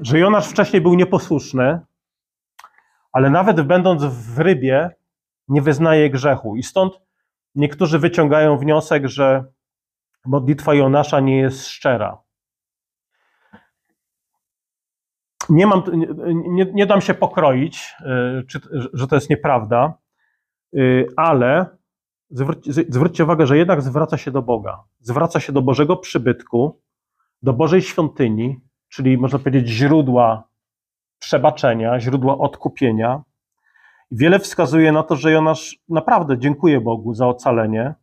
że 0.00 0.18
Jonasz 0.18 0.48
wcześniej 0.48 0.82
był 0.82 0.94
nieposłuszny, 0.94 1.80
ale 3.12 3.30
nawet 3.30 3.60
będąc 3.60 4.04
w 4.04 4.38
rybie, 4.38 4.90
nie 5.48 5.62
wyznaje 5.62 6.10
grzechu. 6.10 6.56
I 6.56 6.62
stąd 6.62 7.00
niektórzy 7.54 7.98
wyciągają 7.98 8.58
wniosek, 8.58 9.06
że 9.06 9.44
modlitwa 10.26 10.74
Jonasza 10.74 11.20
nie 11.20 11.38
jest 11.38 11.66
szczera. 11.66 12.18
Nie, 15.48 15.66
mam, 15.66 15.82
nie, 16.34 16.64
nie 16.64 16.86
dam 16.86 17.00
się 17.00 17.14
pokroić, 17.14 17.94
y, 18.40 18.46
czy, 18.46 18.60
że 18.92 19.06
to 19.06 19.14
jest 19.14 19.30
nieprawda, 19.30 19.94
y, 20.74 21.06
ale 21.16 21.66
zwróć, 22.30 22.66
zwróćcie 22.66 23.24
uwagę, 23.24 23.46
że 23.46 23.58
jednak 23.58 23.82
zwraca 23.82 24.16
się 24.16 24.30
do 24.30 24.42
Boga. 24.42 24.84
Zwraca 25.00 25.40
się 25.40 25.52
do 25.52 25.62
Bożego 25.62 25.96
przybytku, 25.96 26.80
do 27.42 27.52
Bożej 27.52 27.82
świątyni, 27.82 28.60
czyli 28.88 29.18
można 29.18 29.38
powiedzieć 29.38 29.68
źródła 29.68 30.49
przebaczenia, 31.20 32.00
źródła 32.00 32.38
odkupienia. 32.38 33.22
Wiele 34.10 34.38
wskazuje 34.38 34.92
na 34.92 35.02
to, 35.02 35.16
że 35.16 35.32
Jonasz 35.32 35.78
naprawdę 35.88 36.38
dziękuję 36.38 36.80
Bogu 36.80 37.14
za 37.14 37.28
ocalenie. 37.28 37.94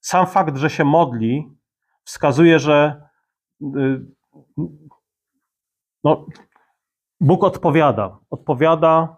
Sam 0.00 0.26
fakt, 0.26 0.56
że 0.56 0.70
się 0.70 0.84
modli, 0.84 1.50
wskazuje, 2.04 2.58
że 2.58 3.02
y, 3.62 3.66
no, 6.04 6.26
Bóg 7.20 7.44
odpowiada. 7.44 8.18
Odpowiada, 8.30 9.16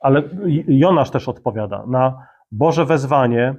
ale 0.00 0.22
Jonasz 0.68 1.10
też 1.10 1.28
odpowiada 1.28 1.86
na 1.86 2.26
Boże 2.50 2.84
wezwanie 2.84 3.54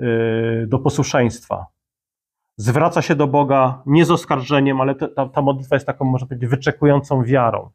y, 0.00 0.66
do 0.68 0.78
posłuszeństwa. 0.78 1.66
Zwraca 2.56 3.02
się 3.02 3.14
do 3.14 3.26
Boga 3.26 3.82
nie 3.86 4.04
z 4.04 4.10
oskarżeniem, 4.10 4.80
ale 4.80 4.94
ta, 4.94 5.28
ta 5.28 5.42
modlitwa 5.42 5.76
jest 5.76 5.86
taką, 5.86 6.04
można 6.04 6.26
powiedzieć, 6.26 6.50
wyczekującą 6.50 7.24
wiarą. 7.24 7.70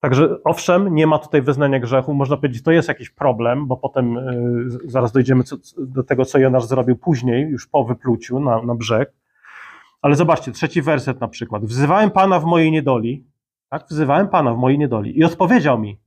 Także 0.00 0.42
owszem, 0.44 0.94
nie 0.94 1.06
ma 1.06 1.18
tutaj 1.18 1.42
wyznania 1.42 1.80
grzechu, 1.80 2.14
można 2.14 2.36
powiedzieć, 2.36 2.62
to 2.62 2.70
jest 2.70 2.88
jakiś 2.88 3.10
problem, 3.10 3.66
bo 3.66 3.76
potem 3.76 4.16
y, 4.16 4.68
zaraz 4.84 5.12
dojdziemy 5.12 5.44
co, 5.44 5.56
do 5.78 6.02
tego, 6.02 6.24
co 6.24 6.38
Jonasz 6.38 6.64
zrobił 6.64 6.96
później, 6.96 7.48
już 7.48 7.66
po 7.66 7.84
wypluciu 7.84 8.40
na, 8.40 8.62
na 8.62 8.74
brzeg. 8.74 9.12
Ale 10.02 10.14
zobaczcie, 10.14 10.52
trzeci 10.52 10.82
werset 10.82 11.20
na 11.20 11.28
przykład. 11.28 11.64
Wzywałem 11.64 12.10
Pana 12.10 12.40
w 12.40 12.44
mojej 12.44 12.72
niedoli, 12.72 13.26
tak? 13.68 13.86
Wzywałem 13.90 14.28
Pana 14.28 14.54
w 14.54 14.58
mojej 14.58 14.78
niedoli 14.78 15.18
i 15.18 15.24
odpowiedział 15.24 15.78
mi. 15.78 15.98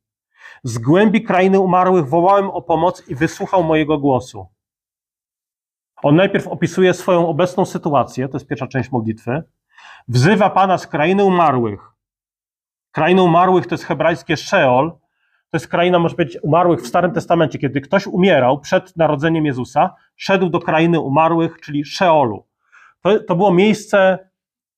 Z 0.64 0.78
głębi 0.78 1.24
krainy 1.24 1.60
umarłych 1.60 2.08
wołałem 2.08 2.50
o 2.50 2.62
pomoc 2.62 3.10
i 3.10 3.16
wysłuchał 3.16 3.64
mojego 3.64 3.98
głosu. 3.98 4.48
On 6.04 6.16
najpierw 6.16 6.48
opisuje 6.48 6.94
swoją 6.94 7.28
obecną 7.28 7.66
sytuację, 7.66 8.28
to 8.28 8.38
jest 8.38 8.48
pierwsza 8.48 8.68
część 8.68 8.92
modlitwy. 8.92 9.44
Wzywa 10.08 10.50
Pana 10.50 10.78
z 10.78 10.88
krainy 10.88 11.24
umarłych. 11.24 11.92
Kraina 12.92 13.24
umarłych 13.24 13.68
to 13.68 13.76
jest 13.76 13.86
hebrajskie 13.86 14.38
Sheol. 14.38 14.92
To 15.52 15.58
jest 15.58 15.68
kraina, 15.68 16.00
można 16.00 16.16
powiedzieć, 16.16 16.38
umarłych 16.44 16.82
w 16.82 16.88
Starym 16.88 17.12
Testamencie. 17.12 17.60
Kiedy 17.60 17.82
ktoś 17.82 18.08
umierał 18.08 18.60
przed 18.60 18.98
narodzeniem 18.98 19.46
Jezusa, 19.46 19.96
szedł 20.16 20.50
do 20.50 20.60
krainy 20.60 21.00
umarłych, 21.00 21.62
czyli 21.62 21.86
Sheolu. 21.86 22.48
To, 23.02 23.20
to 23.20 23.36
było 23.36 23.54
miejsce 23.54 24.30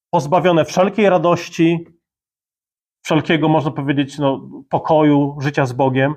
pozbawione 0.10 0.66
wszelkiej 0.66 1.10
radości, 1.10 1.88
wszelkiego, 3.02 3.50
można 3.50 3.72
powiedzieć, 3.72 4.18
no, 4.18 4.50
pokoju, 4.70 5.38
życia 5.42 5.66
z 5.66 5.74
Bogiem. 5.74 6.16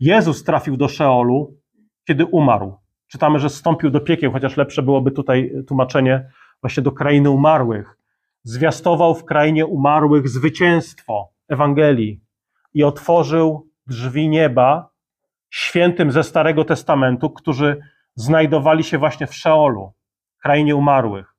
Jezus 0.00 0.44
trafił 0.44 0.76
do 0.76 0.88
Szeolu, 0.88 1.54
kiedy 2.04 2.24
umarł. 2.24 2.85
Czytamy, 3.08 3.38
że 3.38 3.50
stąpił 3.50 3.90
do 3.90 4.00
piekieł, 4.00 4.32
chociaż 4.32 4.56
lepsze 4.56 4.82
byłoby 4.82 5.10
tutaj 5.10 5.52
tłumaczenie 5.66 6.30
właśnie 6.60 6.82
do 6.82 6.92
krainy 6.92 7.30
umarłych. 7.30 7.98
Zwiastował 8.42 9.14
w 9.14 9.24
krainie 9.24 9.66
umarłych 9.66 10.28
zwycięstwo 10.28 11.28
Ewangelii 11.48 12.20
i 12.74 12.84
otworzył 12.84 13.68
drzwi 13.86 14.28
nieba 14.28 14.90
świętym 15.50 16.12
ze 16.12 16.22
Starego 16.22 16.64
Testamentu, 16.64 17.30
którzy 17.30 17.80
znajdowali 18.14 18.84
się 18.84 18.98
właśnie 18.98 19.26
w 19.26 19.34
Szeolu, 19.34 19.92
krainie 20.42 20.76
umarłych. 20.76 21.34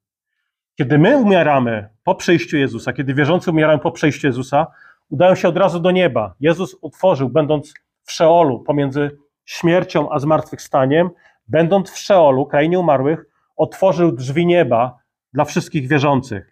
Kiedy 0.76 0.98
my 0.98 1.18
umieramy 1.18 1.90
po 2.04 2.16
przyjściu 2.16 2.58
Jezusa, 2.58 2.94
kiedy 2.94 3.14
wierzący 3.14 3.52
umierają 3.52 3.80
po 3.80 3.92
przyjściu 3.92 4.28
Jezusa, 4.28 4.68
udają 5.10 5.36
się 5.36 5.48
od 5.48 5.58
razu 5.58 5.80
do 5.80 5.92
nieba. 5.92 6.36
Jezus 6.40 6.76
utworzył, 6.82 7.30
będąc 7.30 7.74
w 8.04 8.12
Szeolu, 8.12 8.60
pomiędzy 8.60 9.18
śmiercią 9.46 10.10
a 10.12 10.20
zmartwychwstaniem, 10.20 11.10
będąc 11.48 11.92
w 11.92 11.98
Szeolu, 11.98 12.46
krainie 12.46 12.80
umarłych, 12.80 13.26
otworzył 13.56 14.12
drzwi 14.12 14.46
nieba 14.46 14.98
dla 15.34 15.46
wszystkich 15.46 15.88
wierzących. 15.88 16.52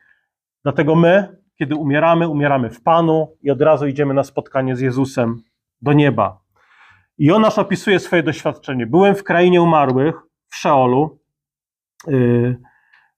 Dlatego 0.64 0.96
my, 0.96 1.38
kiedy 1.58 1.76
umieramy, 1.76 2.28
umieramy 2.28 2.70
w 2.70 2.82
Panu 2.82 3.38
i 3.42 3.52
od 3.52 3.62
razu 3.62 3.88
idziemy 3.88 4.14
na 4.14 4.24
spotkanie 4.24 4.76
z 4.76 4.80
Jezusem 4.80 5.42
do 5.82 5.94
nieba. 5.94 6.40
I 7.18 7.26
Jonasz 7.26 7.60
opisuje 7.60 8.00
swoje 8.00 8.24
doświadczenie. 8.24 8.88
Byłem 8.88 9.16
w 9.16 9.24
krainie 9.24 9.62
umarłych, 9.62 10.16
w 10.50 10.56
Szeolu. 10.56 11.20
Yy, 12.08 12.58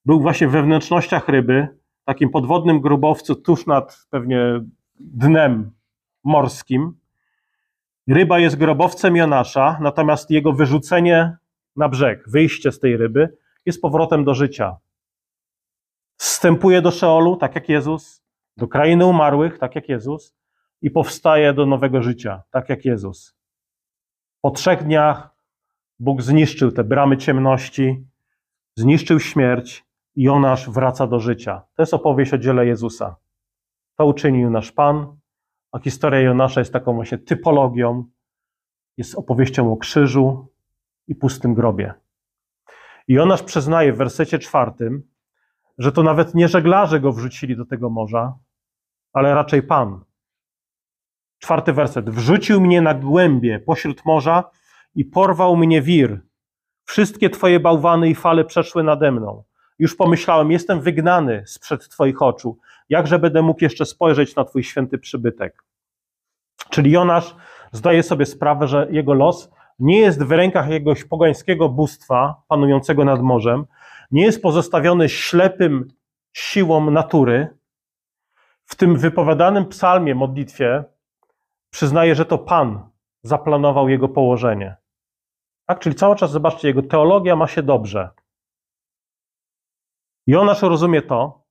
był 0.05 0.21
właśnie 0.21 0.47
we 0.47 0.63
wnętrznościach 0.63 1.29
ryby, 1.29 1.67
takim 2.05 2.29
podwodnym 2.29 2.81
grubowcu 2.81 3.35
tuż 3.35 3.65
nad 3.65 3.97
pewnie 4.09 4.39
dnem 4.99 5.71
morskim. 6.23 6.99
Ryba 8.07 8.39
jest 8.39 8.55
grobowcem 8.55 9.15
Jonasza, 9.15 9.77
natomiast 9.81 10.31
jego 10.31 10.53
wyrzucenie 10.53 11.37
na 11.77 11.89
brzeg, 11.89 12.29
wyjście 12.29 12.71
z 12.71 12.79
tej 12.79 12.97
ryby 12.97 13.37
jest 13.65 13.81
powrotem 13.81 14.23
do 14.23 14.33
życia. 14.33 14.77
Wstępuje 16.17 16.81
do 16.81 16.91
Szeolu, 16.91 17.37
tak 17.37 17.55
jak 17.55 17.69
Jezus, 17.69 18.23
do 18.57 18.67
krainy 18.67 19.05
umarłych, 19.05 19.59
tak 19.59 19.75
jak 19.75 19.89
Jezus, 19.89 20.35
i 20.81 20.91
powstaje 20.91 21.53
do 21.53 21.65
nowego 21.65 22.01
życia, 22.01 22.43
tak 22.51 22.69
jak 22.69 22.85
Jezus. 22.85 23.35
Po 24.41 24.51
trzech 24.51 24.83
dniach 24.83 25.29
Bóg 25.99 26.21
zniszczył 26.21 26.71
te 26.71 26.83
bramy 26.83 27.17
ciemności, 27.17 28.05
zniszczył 28.75 29.19
śmierć 29.19 29.85
i 30.15 30.23
Jonasz 30.23 30.69
wraca 30.69 31.07
do 31.07 31.19
życia. 31.19 31.61
To 31.75 31.81
jest 31.81 31.93
opowieść 31.93 32.33
o 32.33 32.37
dziele 32.37 32.65
Jezusa. 32.65 33.15
To 33.97 34.05
uczynił 34.05 34.49
nasz 34.49 34.71
Pan, 34.71 35.17
a 35.71 35.79
historia 35.79 36.19
Jonasza 36.19 36.61
jest 36.61 36.73
taką 36.73 36.93
właśnie 36.93 37.17
typologią, 37.17 38.05
jest 38.97 39.15
opowieścią 39.15 39.73
o 39.73 39.77
krzyżu 39.77 40.47
i 41.07 41.15
pustym 41.15 41.53
grobie. 41.53 41.93
I 43.07 43.13
Jonasz 43.13 43.43
przyznaje 43.43 43.93
w 43.93 43.97
wersecie 43.97 44.39
czwartym, 44.39 45.03
że 45.77 45.91
to 45.91 46.03
nawet 46.03 46.35
nie 46.35 46.47
żeglarze 46.47 46.99
go 46.99 47.11
wrzucili 47.11 47.57
do 47.57 47.65
tego 47.65 47.89
morza, 47.89 48.37
ale 49.13 49.35
raczej 49.35 49.63
Pan. 49.63 50.03
Czwarty 51.39 51.73
werset. 51.73 52.09
Wrzucił 52.09 52.61
mnie 52.61 52.81
na 52.81 52.93
głębie 52.93 53.59
pośród 53.59 54.05
morza 54.05 54.43
i 54.95 55.05
porwał 55.05 55.57
mnie 55.57 55.81
wir. 55.81 56.19
Wszystkie 56.83 57.29
twoje 57.29 57.59
bałwany 57.59 58.09
i 58.09 58.15
fale 58.15 58.45
przeszły 58.45 58.83
nade 58.83 59.11
mną. 59.11 59.43
Już 59.79 59.95
pomyślałem, 59.95 60.51
jestem 60.51 60.81
wygnany 60.81 61.43
sprzed 61.45 61.89
Twoich 61.89 62.21
oczu. 62.21 62.57
Jakże 62.89 63.19
będę 63.19 63.41
mógł 63.41 63.63
jeszcze 63.63 63.85
spojrzeć 63.85 64.35
na 64.35 64.45
Twój 64.45 64.63
święty 64.63 64.97
przybytek? 64.97 65.63
Czyli 66.69 66.91
Jonasz 66.91 67.35
zdaje 67.71 68.03
sobie 68.03 68.25
sprawę, 68.25 68.67
że 68.67 68.87
jego 68.91 69.13
los 69.13 69.51
nie 69.79 69.99
jest 69.99 70.23
w 70.23 70.31
rękach 70.31 70.69
jakiegoś 70.69 71.03
pogańskiego 71.03 71.69
bóstwa 71.69 72.41
panującego 72.47 73.05
nad 73.05 73.21
morzem, 73.21 73.65
nie 74.11 74.25
jest 74.25 74.41
pozostawiony 74.41 75.09
ślepym 75.09 75.87
siłom 76.33 76.93
natury. 76.93 77.57
W 78.65 78.75
tym 78.75 78.97
wypowiadanym 78.97 79.65
psalmie, 79.65 80.15
modlitwie, 80.15 80.83
przyznaje, 81.69 82.15
że 82.15 82.25
to 82.25 82.37
Pan 82.37 82.89
zaplanował 83.23 83.89
jego 83.89 84.09
położenie. 84.09 84.75
Tak? 85.65 85.79
Czyli 85.79 85.95
cały 85.95 86.15
czas, 86.15 86.31
zobaczcie, 86.31 86.67
jego 86.67 86.81
teologia 86.81 87.35
ma 87.35 87.47
się 87.47 87.63
dobrze. 87.63 88.09
Jonasz 90.27 90.61
rozumie 90.61 91.01
to, 91.01 91.45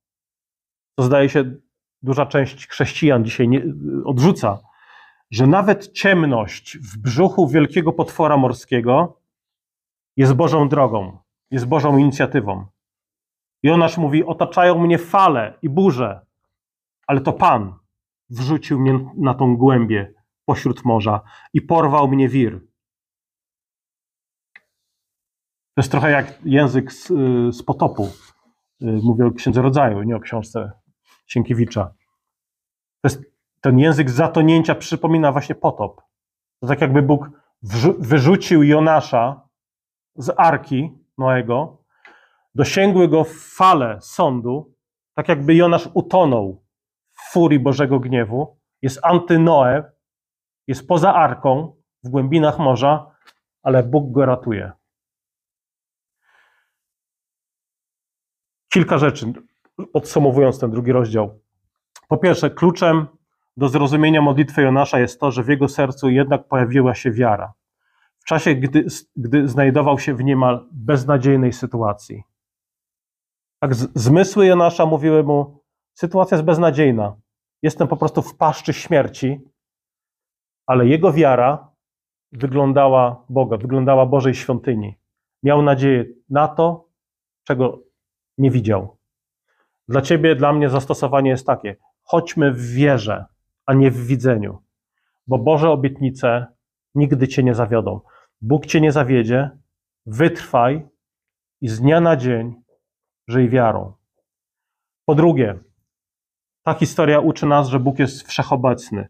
co 0.99 1.05
zdaje 1.05 1.29
się 1.29 1.55
duża 2.03 2.27
część 2.27 2.69
chrześcijan 2.69 3.25
dzisiaj 3.25 3.49
nie, 3.49 3.63
odrzuca, 4.05 4.59
że 5.31 5.47
nawet 5.47 5.93
ciemność 5.93 6.79
w 6.79 6.99
brzuchu 6.99 7.49
wielkiego 7.49 7.93
potwora 7.93 8.37
morskiego 8.37 9.21
jest 10.17 10.33
Bożą 10.33 10.69
drogą, 10.69 11.19
jest 11.51 11.67
Bożą 11.67 11.99
inicjatywą. 11.99 12.67
Jonasz 13.63 13.99
mówi: 13.99 14.25
Otaczają 14.25 14.79
mnie 14.79 14.99
fale 14.99 15.59
i 15.63 15.69
burze, 15.69 16.27
ale 17.07 17.21
to 17.21 17.33
Pan 17.33 17.75
wrzucił 18.31 18.81
mnie 18.81 19.11
na 19.17 19.35
tą 19.35 19.57
głębię 19.57 20.15
pośród 20.45 20.85
morza 20.85 21.21
i 21.53 21.63
porwał 21.63 22.09
mnie 22.09 22.29
wir. 22.29 22.61
To 25.75 25.81
jest 25.81 25.91
trochę 25.91 26.11
jak 26.11 26.39
język 26.45 26.93
z, 26.93 27.07
z 27.57 27.63
potopu. 27.63 28.09
Mówię 28.81 29.27
o 29.27 29.31
Księdze 29.31 29.63
Rodzaju, 29.63 30.03
nie 30.03 30.17
o 30.17 30.21
książce 30.21 30.73
Sienkiewicza. 31.27 31.85
To 33.03 33.09
jest, 33.09 33.36
ten 33.67 33.79
język 33.79 34.11
zatonięcia 34.11 34.75
przypomina 34.75 35.33
właśnie 35.33 35.55
potop. 35.55 36.03
To 36.61 36.67
tak 36.67 36.81
jakby 36.81 37.03
Bóg 37.03 37.31
wyrzucił 37.99 38.63
Jonasza 38.63 39.49
z 40.15 40.35
arki 40.37 40.99
Noego, 41.19 41.85
dosięgły 42.55 43.09
go 43.09 43.25
fale 43.57 44.01
sądu, 44.01 44.75
tak 45.15 45.29
jakby 45.29 45.55
Jonasz 45.55 45.89
utonął 45.95 46.65
w 47.13 47.33
furii 47.33 47.61
Bożego 47.61 48.01
gniewu, 48.01 48.59
jest 48.83 49.01
antynoe, 49.03 49.93
jest 50.67 50.89
poza 50.89 51.15
arką, 51.15 51.77
w 52.05 52.09
głębinach 52.09 52.59
morza, 52.59 53.11
ale 53.63 53.83
Bóg 53.83 54.13
go 54.13 54.27
ratuje. 54.27 54.73
Kilka 58.73 58.99
rzeczy, 58.99 59.33
podsumowując 59.93 60.59
ten 60.59 60.71
drugi 60.71 60.93
rozdział. 60.93 61.41
Po 62.09 62.17
pierwsze, 62.17 62.51
kluczem 62.51 63.16
do 63.57 63.69
zrozumienia 63.69 64.23
modlitwy 64.23 64.63
Jonasza 64.63 64.99
jest 64.99 65.21
to, 65.21 65.31
że 65.31 65.43
w 65.43 65.49
jego 65.49 65.69
sercu 65.69 66.09
jednak 66.09 66.49
pojawiła 66.49 66.95
się 66.95 67.13
wiara. 67.13 67.53
W 68.19 68.25
czasie, 68.25 68.55
gdy, 68.55 68.87
gdy 69.17 69.49
znajdował 69.49 69.99
się 69.99 70.15
w 70.15 70.25
niemal 70.25 70.69
beznadziejnej 70.73 71.53
sytuacji. 71.53 72.23
Tak, 73.61 73.75
zmysły 73.75 74.47
Jonasza 74.47 74.87
mówiły 74.87 75.23
mu: 75.23 75.65
Sytuacja 75.95 76.37
jest 76.37 76.45
beznadziejna. 76.45 77.17
Jestem 77.63 77.89
po 77.89 77.97
prostu 77.97 78.23
w 78.23 78.37
paszczy 78.37 78.73
śmierci, 78.73 79.41
ale 80.67 80.87
jego 80.87 81.13
wiara 81.13 81.73
wyglądała 82.33 83.25
Boga, 83.29 83.57
wyglądała 83.57 84.07
Bożej 84.07 84.35
świątyni. 84.35 84.95
Miał 85.43 85.63
nadzieję 85.63 86.05
na 86.31 86.49
to, 86.49 86.89
czego 87.45 87.83
nie 88.39 88.51
widział. 88.51 88.97
Dla 89.89 90.01
ciebie, 90.01 90.37
dla 90.37 90.53
mnie 90.53 90.69
zastosowanie 90.69 91.31
jest 91.31 91.47
takie: 91.47 91.77
chodźmy 92.03 92.53
w 92.53 92.67
wierze, 92.75 93.25
a 93.67 93.75
nie 93.75 93.91
w 93.91 94.07
widzeniu, 94.07 94.59
bo 95.27 95.39
Boże 95.39 95.71
obietnice 95.71 96.47
nigdy 96.95 97.29
cię 97.29 97.43
nie 97.43 97.55
zawiodą. 97.55 98.01
Bóg 98.41 98.67
cię 98.67 98.81
nie 98.81 98.93
zawiedzie, 98.93 99.51
wytrwaj 100.07 100.87
i 101.61 101.69
z 101.69 101.81
dnia 101.81 102.01
na 102.01 102.17
dzień 102.17 102.55
żyj 103.29 103.49
wiarą. 103.49 103.93
Po 105.05 105.15
drugie, 105.15 105.59
ta 106.63 106.75
historia 106.75 107.21
uczy 107.21 107.47
nas, 107.47 107.69
że 107.69 107.81
Bóg 107.81 107.99
jest 107.99 108.29
wszechobecny. 108.29 109.09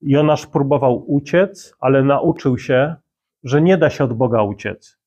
Jonasz 0.00 0.46
próbował 0.46 1.04
uciec, 1.12 1.74
ale 1.80 2.02
nauczył 2.02 2.58
się, 2.58 2.96
że 3.44 3.62
nie 3.62 3.78
da 3.78 3.90
się 3.90 4.04
od 4.04 4.12
Boga 4.12 4.42
uciec. 4.42 4.98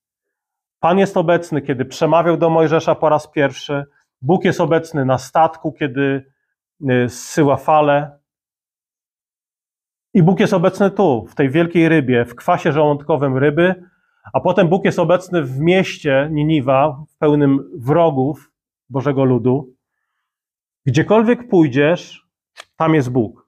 Pan 0.80 1.00
jest 1.00 1.18
obecny, 1.18 1.62
kiedy 1.62 1.86
przemawiał 1.86 2.38
do 2.38 2.50
Mojżesza 2.50 2.96
po 2.96 3.10
raz 3.10 3.28
pierwszy. 3.28 3.86
Bóg 4.22 4.46
jest 4.46 4.62
obecny 4.62 5.06
na 5.06 5.18
statku, 5.18 5.72
kiedy 5.72 6.26
y, 6.90 7.10
zsyła 7.10 7.58
fale. 7.58 8.20
I 10.14 10.24
Bóg 10.24 10.40
jest 10.40 10.54
obecny 10.54 10.92
tu, 10.92 11.26
w 11.30 11.36
tej 11.36 11.50
wielkiej 11.50 11.90
rybie, 11.90 12.26
w 12.26 12.36
kwasie 12.36 12.72
żołądkowym 12.72 13.38
ryby, 13.38 13.84
a 14.34 14.40
potem 14.40 14.68
Bóg 14.68 14.86
jest 14.86 15.00
obecny 15.00 15.44
w 15.44 15.60
mieście 15.60 16.30
Niniwa, 16.32 17.04
pełnym 17.20 17.72
wrogów 17.78 18.52
Bożego 18.90 19.24
ludu. 19.24 19.74
Gdziekolwiek 20.86 21.50
pójdziesz, 21.50 22.28
tam 22.76 22.96
jest 22.96 23.12
Bóg. 23.12 23.48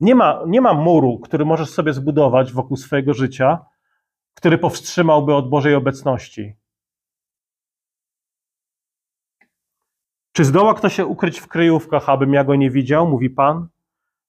Nie 0.00 0.14
ma, 0.14 0.42
nie 0.46 0.60
ma 0.60 0.74
muru, 0.74 1.18
który 1.18 1.44
możesz 1.44 1.70
sobie 1.70 1.92
zbudować 1.92 2.52
wokół 2.52 2.76
swojego 2.76 3.14
życia, 3.14 3.64
który 4.34 4.58
powstrzymałby 4.58 5.34
od 5.34 5.48
Bożej 5.48 5.74
obecności. 5.74 6.54
Czy 10.32 10.44
zdoła 10.44 10.74
kto 10.74 10.88
się 10.88 11.06
ukryć 11.06 11.40
w 11.40 11.48
kryjówkach, 11.48 12.08
abym 12.08 12.32
ja 12.34 12.44
go 12.44 12.54
nie 12.54 12.70
widział? 12.70 13.08
Mówi 13.08 13.30
Pan. 13.30 13.68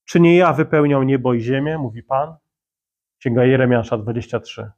Czy 0.05 0.19
nie 0.19 0.37
ja 0.37 0.53
wypełniał 0.53 1.03
niebo 1.03 1.33
i 1.33 1.41
ziemię? 1.41 1.77
Mówi 1.77 2.03
Pan. 2.03 2.35
Księga 3.19 3.45
Jeremiasza 3.45 3.97
23. 3.97 4.71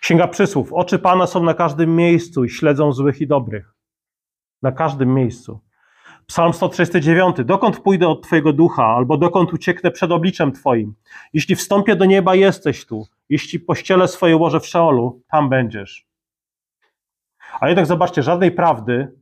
Księga 0.00 0.28
Przysłów. 0.28 0.72
Oczy 0.72 0.98
Pana 0.98 1.26
są 1.26 1.42
na 1.42 1.54
każdym 1.54 1.96
miejscu 1.96 2.44
i 2.44 2.50
śledzą 2.50 2.92
złych 2.92 3.20
i 3.20 3.26
dobrych. 3.26 3.74
Na 4.62 4.72
każdym 4.72 5.14
miejscu. 5.14 5.60
Psalm 6.26 6.52
139. 6.52 7.36
Dokąd 7.44 7.80
pójdę 7.80 8.08
od 8.08 8.22
Twojego 8.22 8.52
ducha, 8.52 8.86
albo 8.86 9.16
dokąd 9.16 9.52
ucieknę 9.52 9.90
przed 9.90 10.10
obliczem 10.10 10.52
Twoim? 10.52 10.94
Jeśli 11.32 11.56
wstąpię 11.56 11.96
do 11.96 12.04
nieba, 12.04 12.34
jesteś 12.34 12.86
tu. 12.86 13.06
Jeśli 13.28 13.60
pościelę 13.60 14.08
swoje 14.08 14.36
łoże 14.36 14.60
w 14.60 14.66
Szeolu, 14.66 15.22
tam 15.30 15.48
będziesz. 15.48 16.06
A 17.60 17.68
jednak 17.68 17.86
zobaczcie, 17.86 18.22
żadnej 18.22 18.52
prawdy 18.52 19.12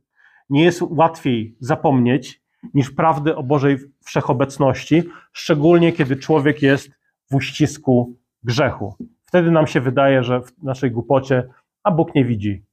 nie 0.49 0.63
jest 0.63 0.81
łatwiej 0.81 1.55
zapomnieć 1.59 2.40
niż 2.73 2.91
prawdy 2.91 3.35
o 3.35 3.43
Bożej 3.43 3.77
wszechobecności, 4.03 5.03
szczególnie 5.33 5.93
kiedy 5.93 6.15
człowiek 6.15 6.61
jest 6.61 6.91
w 7.31 7.35
uścisku 7.35 8.15
grzechu. 8.43 8.95
Wtedy 9.25 9.51
nam 9.51 9.67
się 9.67 9.81
wydaje, 9.81 10.23
że 10.23 10.41
w 10.41 10.63
naszej 10.63 10.91
głupocie, 10.91 11.49
a 11.83 11.91
Bóg 11.91 12.15
nie 12.15 12.25
widzi. 12.25 12.65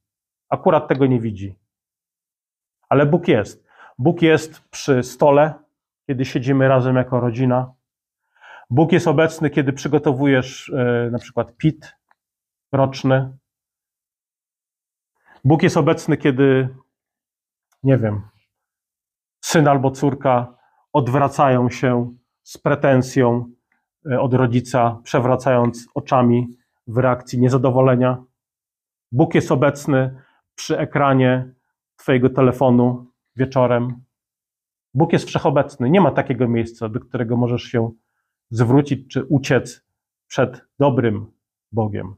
Akurat 0.49 0.87
tego 0.87 1.05
nie 1.05 1.19
widzi. 1.19 1.55
Ale 2.89 3.05
Bóg 3.05 3.27
jest. 3.27 3.63
Bóg 3.97 4.21
jest 4.21 4.61
przy 4.69 5.03
stole, 5.03 5.53
kiedy 6.07 6.25
siedzimy 6.25 6.67
razem 6.67 6.95
jako 6.95 7.19
rodzina. 7.19 7.73
Bóg 8.69 8.91
jest 8.91 9.07
obecny, 9.07 9.49
kiedy 9.49 9.73
przygotowujesz 9.73 10.69
e, 10.69 11.09
na 11.11 11.19
przykład 11.19 11.57
pit 11.57 11.95
roczny. 12.71 13.37
Bóg 15.43 15.63
jest 15.63 15.77
obecny, 15.77 16.17
kiedy, 16.17 16.69
nie 17.83 17.97
wiem, 17.97 18.21
syn 19.49 19.67
albo 19.67 19.91
córka 19.91 20.55
odwracają 20.93 21.69
się 21.69 22.15
z 22.43 22.57
pretensją 22.57 23.51
e, 24.11 24.19
od 24.19 24.33
rodzica, 24.33 24.99
przewracając 25.03 25.87
oczami 25.95 26.47
w 26.87 26.97
reakcji 26.97 27.39
niezadowolenia. 27.39 28.23
Bóg 29.11 29.35
jest 29.35 29.51
obecny 29.51 30.21
przy 30.55 30.79
ekranie 30.79 31.53
Twojego 31.95 32.29
telefonu, 32.29 33.05
wieczorem. 33.35 34.03
Bóg 34.93 35.13
jest 35.13 35.27
wszechobecny. 35.27 35.89
Nie 35.89 36.01
ma 36.01 36.11
takiego 36.11 36.47
miejsca, 36.47 36.89
do 36.89 36.99
którego 36.99 37.37
możesz 37.37 37.63
się 37.63 37.91
zwrócić 38.49 39.13
czy 39.13 39.23
uciec 39.23 39.85
przed 40.27 40.61
dobrym 40.79 41.31
Bogiem. 41.71 42.15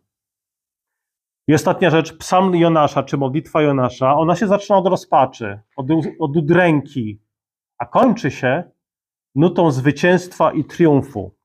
I 1.51 1.53
ostatnia 1.53 1.89
rzecz, 1.89 2.17
psalm 2.17 2.55
Jonasza, 2.55 3.03
czy 3.03 3.17
modlitwa 3.17 3.61
Jonasza, 3.61 4.15
ona 4.15 4.35
się 4.35 4.47
zaczyna 4.47 4.77
od 4.77 4.87
rozpaczy, 4.87 5.59
od, 5.75 5.87
od 6.19 6.37
udręki, 6.37 7.21
a 7.77 7.85
kończy 7.85 8.31
się 8.31 8.71
nutą 9.35 9.71
zwycięstwa 9.71 10.51
i 10.51 10.63
triumfu. 10.65 11.35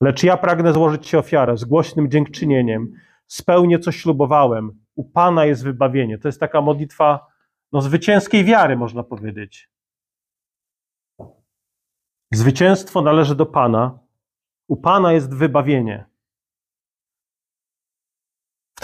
Lecz 0.00 0.22
ja 0.22 0.36
pragnę 0.36 0.72
złożyć 0.72 1.06
Ci 1.06 1.16
ofiarę 1.16 1.56
z 1.56 1.64
głośnym 1.64 2.10
dziękczynieniem, 2.10 2.92
spełnię, 3.26 3.78
co 3.78 3.92
ślubowałem, 3.92 4.84
u 4.94 5.04
Pana 5.04 5.44
jest 5.44 5.64
wybawienie. 5.64 6.18
To 6.18 6.28
jest 6.28 6.40
taka 6.40 6.60
modlitwa 6.60 7.26
no, 7.72 7.80
zwycięskiej 7.80 8.44
wiary, 8.44 8.76
można 8.76 9.02
powiedzieć. 9.02 9.70
Zwycięstwo 12.32 13.02
należy 13.02 13.34
do 13.34 13.46
Pana. 13.46 13.98
U 14.68 14.76
Pana 14.76 15.12
jest 15.12 15.34
wybawienie. 15.34 16.13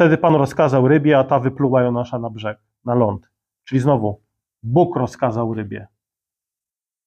Wtedy 0.01 0.19
Pan 0.19 0.35
rozkazał 0.35 0.89
rybie, 0.89 1.19
a 1.19 1.25
ta 1.25 1.39
wypluła 1.39 1.83
Jonasza 1.83 2.19
na 2.19 2.31
brzeg, 2.31 2.59
na 2.85 2.95
ląd. 2.95 3.31
Czyli 3.65 3.81
znowu, 3.81 4.23
Bóg 4.63 4.97
rozkazał 4.97 5.55
rybie. 5.55 5.87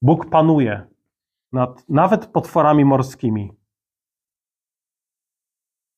Bóg 0.02 0.30
panuje 0.30 0.88
nad 1.52 1.90
nawet 1.90 2.26
potworami 2.26 2.86
morskimi. 2.86 3.54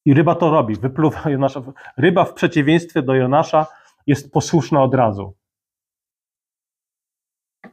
I 0.06 0.14
ryba 0.14 0.36
to 0.36 0.52
robi, 0.52 0.76
wypluwa 0.76 1.30
Jonasza. 1.30 1.62
Ryba 1.98 2.26
w 2.26 2.34
przeciwieństwie 2.34 3.02
do 3.02 3.16
Jonasza 3.16 3.68
jest 4.08 4.32
posłuszna 4.32 4.84
od 4.84 4.96
razu. 4.96 5.36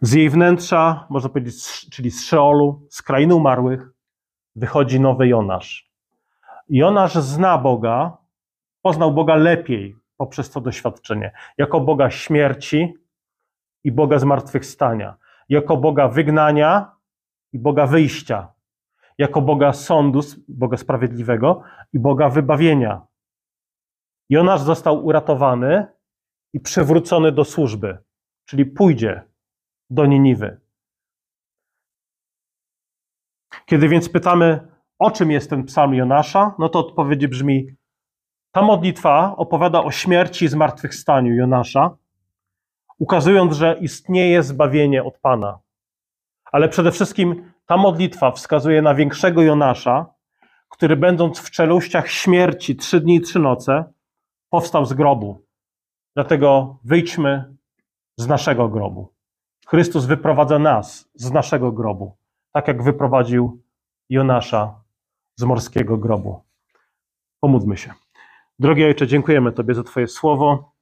Z 0.01 0.13
jej 0.13 0.31
wnętrza, 0.31 1.07
można 1.11 1.29
powiedzieć, 1.29 1.91
czyli 1.91 2.11
z 2.11 2.25
Szeolu, 2.25 2.87
z 2.91 3.03
krainy 3.03 3.35
umarłych, 3.35 3.91
wychodzi 4.57 5.01
nowy 5.01 5.29
Jonasz. 5.29 5.93
Jonasz 6.69 7.15
zna 7.15 7.59
Boga, 7.59 8.22
poznał 8.83 9.15
Boga 9.15 9.35
lepiej 9.35 9.97
poprzez 10.17 10.51
to 10.51 10.61
doświadczenie. 10.61 11.33
Jako 11.59 11.81
Boga 11.81 12.11
śmierci 12.11 12.95
i 13.85 13.93
Boga 13.93 14.19
zmartwychwstania. 14.19 15.17
Jako 15.49 15.77
Boga 15.77 16.09
wygnania 16.09 16.97
i 17.53 17.59
Boga 17.59 17.87
wyjścia. 17.87 18.53
Jako 19.19 19.43
Boga 19.43 19.73
sądu, 19.73 20.21
Boga 20.49 20.77
sprawiedliwego 20.77 21.63
i 21.93 21.99
Boga 21.99 22.29
wybawienia. 22.29 23.07
Jonasz 24.29 24.61
został 24.61 25.05
uratowany 25.05 25.87
i 26.53 26.61
przywrócony 26.61 27.33
do 27.33 27.45
służby, 27.45 27.99
czyli 28.45 28.67
pójdzie 28.67 29.23
do 29.91 30.07
Niniwy. 30.07 30.61
Kiedy 33.67 33.89
więc 33.89 34.09
pytamy, 34.09 34.69
o 34.99 35.11
czym 35.11 35.31
jest 35.31 35.51
ten 35.51 35.65
psalm 35.65 35.95
Jonasza, 35.95 36.55
no 36.59 36.69
to 36.69 36.79
odpowiedź 36.79 37.27
brzmi: 37.27 37.77
Ta 38.53 38.63
modlitwa 38.63 39.37
opowiada 39.37 39.83
o 39.83 39.91
śmierci 39.91 40.45
i 40.45 40.49
zmartwychwstaniu 40.49 41.35
Jonasza, 41.35 41.97
ukazując, 42.99 43.57
że 43.57 43.79
istnieje 43.81 44.43
zbawienie 44.43 45.05
od 45.05 45.19
Pana. 45.19 45.59
Ale 46.45 46.69
przede 46.69 46.93
wszystkim 46.93 47.53
ta 47.67 47.77
modlitwa 47.77 48.31
wskazuje 48.31 48.83
na 48.83 48.95
większego 48.95 49.43
Jonasza, 49.43 50.07
który 50.69 50.97
będąc 50.97 51.39
w 51.39 51.51
czeluściach 51.51 52.09
śmierci 52.09 52.77
trzy 52.77 53.01
dni 53.01 53.17
i 53.17 53.21
trzy 53.21 53.39
noce, 53.39 53.85
powstał 54.51 54.85
z 54.85 54.93
grobu. 54.93 55.43
Dlatego 56.15 56.77
wyjdźmy 56.85 57.57
z 58.17 58.27
naszego 58.27 58.69
grobu. 58.69 59.09
Chrystus 59.67 60.05
wyprowadza 60.05 60.59
nas 60.59 61.11
z 61.15 61.33
naszego 61.33 61.73
grobu, 61.73 62.17
tak 62.53 62.69
jak 62.69 62.83
wyprowadził 62.83 63.63
Jonasza 64.11 64.81
z 65.37 65.45
morskiego 65.45 65.97
grobu. 65.97 66.43
Pomódlmy 67.41 67.77
się. 67.77 67.93
Drogi 68.59 68.85
Ojcze, 68.85 69.07
dziękujemy 69.07 69.53
Tobie 69.53 69.75
za 69.75 69.83
Twoje 69.83 70.09
słowo 70.09 70.73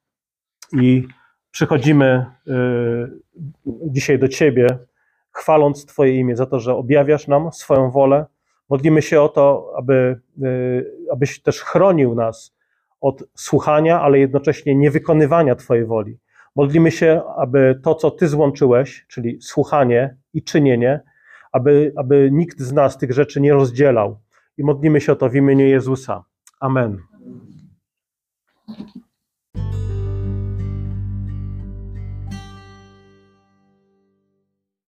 i 0.73 1.07
przychodzimy 1.51 2.27
y, 2.47 2.53
dzisiaj 3.67 4.19
do 4.19 4.29
Ciebie, 4.29 4.79
chwaląc 5.33 5.87
Twoje 5.87 6.17
imię 6.17 6.37
za 6.37 6.47
to, 6.47 6.61
że 6.61 6.75
objawiasz 6.75 7.29
nam 7.29 7.53
swoją 7.53 7.91
wolę. 7.91 8.27
Modlimy 8.69 9.03
się 9.03 9.23
o 9.23 9.29
to, 9.29 9.73
aby, 9.77 10.21
y, 10.43 10.87
abyś 11.13 11.43
też 11.43 11.61
chronił 11.61 12.15
nas 12.15 12.57
od 13.01 13.25
słuchania, 13.35 14.01
ale 14.01 14.19
jednocześnie 14.19 14.75
niewykonywania 14.75 15.55
Twojej 15.55 15.85
woli. 15.85 16.19
Modlimy 16.57 16.91
się, 16.91 17.23
aby 17.37 17.81
to, 17.83 17.95
co 17.95 18.11
Ty 18.11 18.29
złączyłeś, 18.29 19.07
czyli 19.09 19.43
słuchanie 19.43 20.17
i 20.35 20.43
czynienie, 20.43 21.01
aby, 21.53 21.93
aby 21.97 22.29
nikt 22.33 22.61
z 22.61 22.73
nas 22.73 22.99
tych 22.99 23.13
rzeczy 23.13 23.41
nie 23.41 23.53
rozdzielał. 23.53 24.21
I 24.59 24.65
modlimy 24.65 25.01
się 25.01 25.13
o 25.13 25.17
to 25.17 25.29
w 25.29 25.35
imieniu 25.35 25.67
Jezusa. 25.67 26.25
Amen. 26.61 27.10